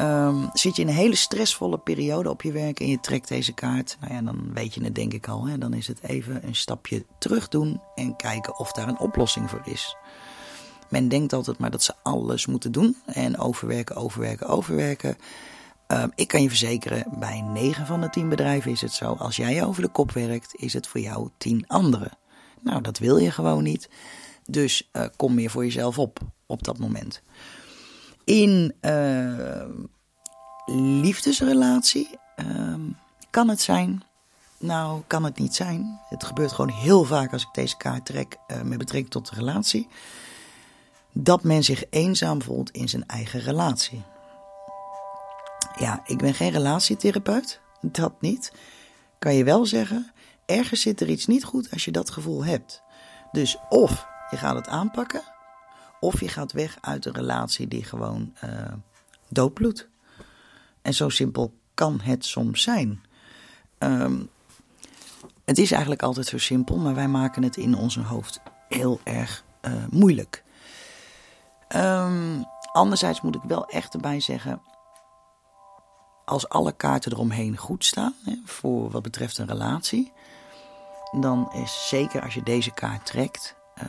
[0.00, 3.52] Um, zit je in een hele stressvolle periode op je werk en je trekt deze
[3.52, 5.46] kaart, nou ja, dan weet je het denk ik al.
[5.46, 5.58] Hè?
[5.58, 9.62] Dan is het even een stapje terug doen en kijken of daar een oplossing voor
[9.64, 9.96] is.
[10.88, 15.16] Men denkt altijd maar dat ze alles moeten doen en overwerken, overwerken, overwerken.
[15.88, 19.12] Uh, ik kan je verzekeren, bij 9 van de 10 bedrijven is het zo.
[19.12, 22.10] Als jij over de kop werkt, is het voor jou 10 anderen.
[22.60, 23.88] Nou, dat wil je gewoon niet.
[24.46, 27.22] Dus uh, kom meer voor jezelf op op dat moment.
[28.24, 29.64] In uh,
[31.00, 32.80] liefdesrelatie ehm,
[33.30, 34.02] kan het zijn.
[34.58, 36.00] Nou, kan het niet zijn.
[36.08, 39.34] Het gebeurt gewoon heel vaak als ik deze kaart trek eh, met betrekking tot de
[39.34, 39.88] relatie
[41.12, 44.02] dat men zich eenzaam voelt in zijn eigen relatie.
[45.78, 48.52] Ja, ik ben geen relatietherapeut, dat niet.
[49.18, 50.12] Kan je wel zeggen,
[50.46, 52.82] ergens zit er iets niet goed als je dat gevoel hebt.
[53.32, 55.22] Dus of je gaat het aanpakken,
[56.00, 58.72] of je gaat weg uit een relatie die gewoon uh,
[59.28, 59.88] doodbloedt.
[60.82, 63.02] En zo simpel kan het soms zijn.
[63.78, 64.28] Um,
[65.44, 69.44] het is eigenlijk altijd zo simpel, maar wij maken het in onze hoofd heel erg
[69.62, 70.44] uh, moeilijk.
[71.68, 74.60] Um, anderzijds moet ik wel echt erbij zeggen,
[76.26, 80.12] als alle kaarten eromheen goed staan, hè, voor wat betreft een relatie,
[81.20, 83.88] dan is zeker als je deze kaart trekt, uh,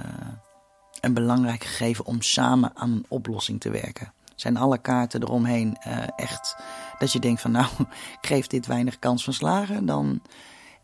[1.01, 4.13] een belangrijk gegeven om samen aan een oplossing te werken.
[4.35, 6.55] Zijn alle kaarten eromheen uh, echt
[6.99, 7.67] dat je denkt van nou,
[8.21, 10.21] ik geef dit weinig kans van slagen, dan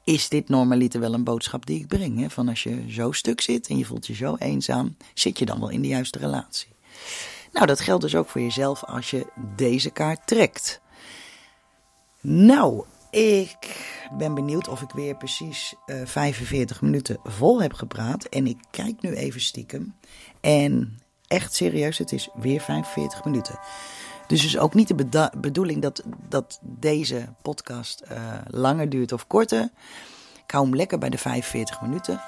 [0.04, 2.20] is dit normaliter wel een boodschap die ik breng.
[2.20, 2.30] Hè?
[2.30, 5.60] Van als je zo stuk zit en je voelt je zo eenzaam, zit je dan
[5.60, 6.68] wel in de juiste relatie.
[7.52, 9.26] Nou, dat geldt dus ook voor jezelf als je
[9.56, 10.82] deze kaart trekt.
[12.26, 18.24] Nou, ik ben benieuwd of ik weer precies uh, eh, 45 minuten vol heb gepraat.
[18.26, 19.96] En ik kijk nu even stiekem.
[20.42, 23.60] En echt serieus, het is weer 45 minuten.
[24.28, 28.18] Dus het is ook niet de bedoeling dat, dat deze podcast uh,
[28.48, 29.70] langer duurt of korter.
[30.46, 32.22] Ik hou hem lekker bij de 45 minuten.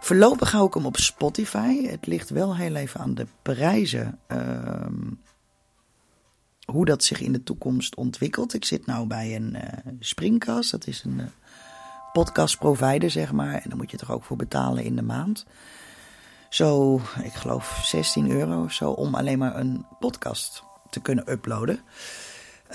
[0.00, 1.86] Voorlopig hou ik hem op Spotify.
[1.86, 4.18] Het ligt wel heel even aan de prijzen.
[4.32, 4.38] Uh,
[6.72, 8.54] hoe dat zich in de toekomst ontwikkelt.
[8.54, 9.62] Ik zit nou bij een uh,
[10.00, 10.70] Springcast.
[10.70, 11.24] Dat is een uh,
[12.12, 13.54] podcast provider, zeg maar.
[13.54, 15.46] En daar moet je toch ook voor betalen in de maand.
[16.48, 21.80] Zo, ik geloof 16 euro of zo om alleen maar een podcast te kunnen uploaden.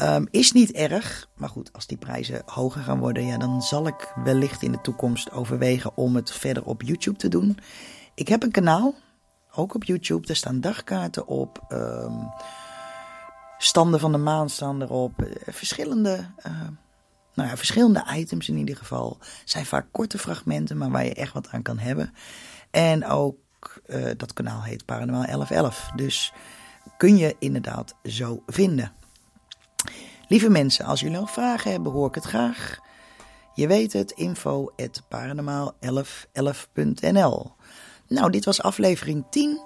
[0.02, 3.88] Um, is niet erg, maar goed, als die prijzen hoger gaan worden, ja, dan zal
[3.88, 7.58] ik wellicht in de toekomst overwegen om het verder op YouTube te doen.
[8.16, 8.94] Ik heb een kanaal,
[9.56, 11.66] ook op YouTube, daar staan dagkaarten op.
[11.70, 12.30] Um,
[13.66, 15.22] standen van de maan staan erop.
[15.22, 16.61] Eh, verschillende, uh,
[17.34, 19.18] nou ja, verschillende items in ieder geval.
[19.45, 22.14] zijn vaak korte fragmenten, maar waar je echt wat aan kan hebben.
[22.72, 23.38] En ook
[23.88, 25.91] uh, dat kanaal heet Paranormaal 1111.
[25.95, 26.34] Dus
[26.97, 28.91] kun je inderdaad zo vinden.
[30.28, 32.80] Lieve mensen, als jullie nog vragen hebben, hoor ik het graag.
[33.53, 34.74] Je weet het, info
[35.16, 37.51] paranormaal1111.nl
[38.07, 39.61] Nou, dit was aflevering 10.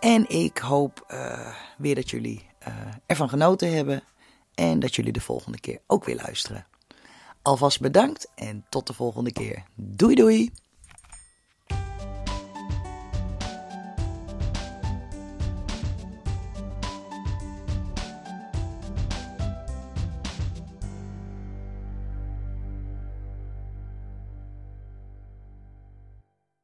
[0.00, 1.14] En ik hoop
[1.78, 2.47] weer dat jullie
[3.06, 4.02] ervan genoten hebben.
[4.54, 6.66] En dat jullie de volgende keer ook weer luisteren.
[7.42, 9.64] Alvast bedankt en tot de volgende keer.
[9.74, 10.52] Doei doei!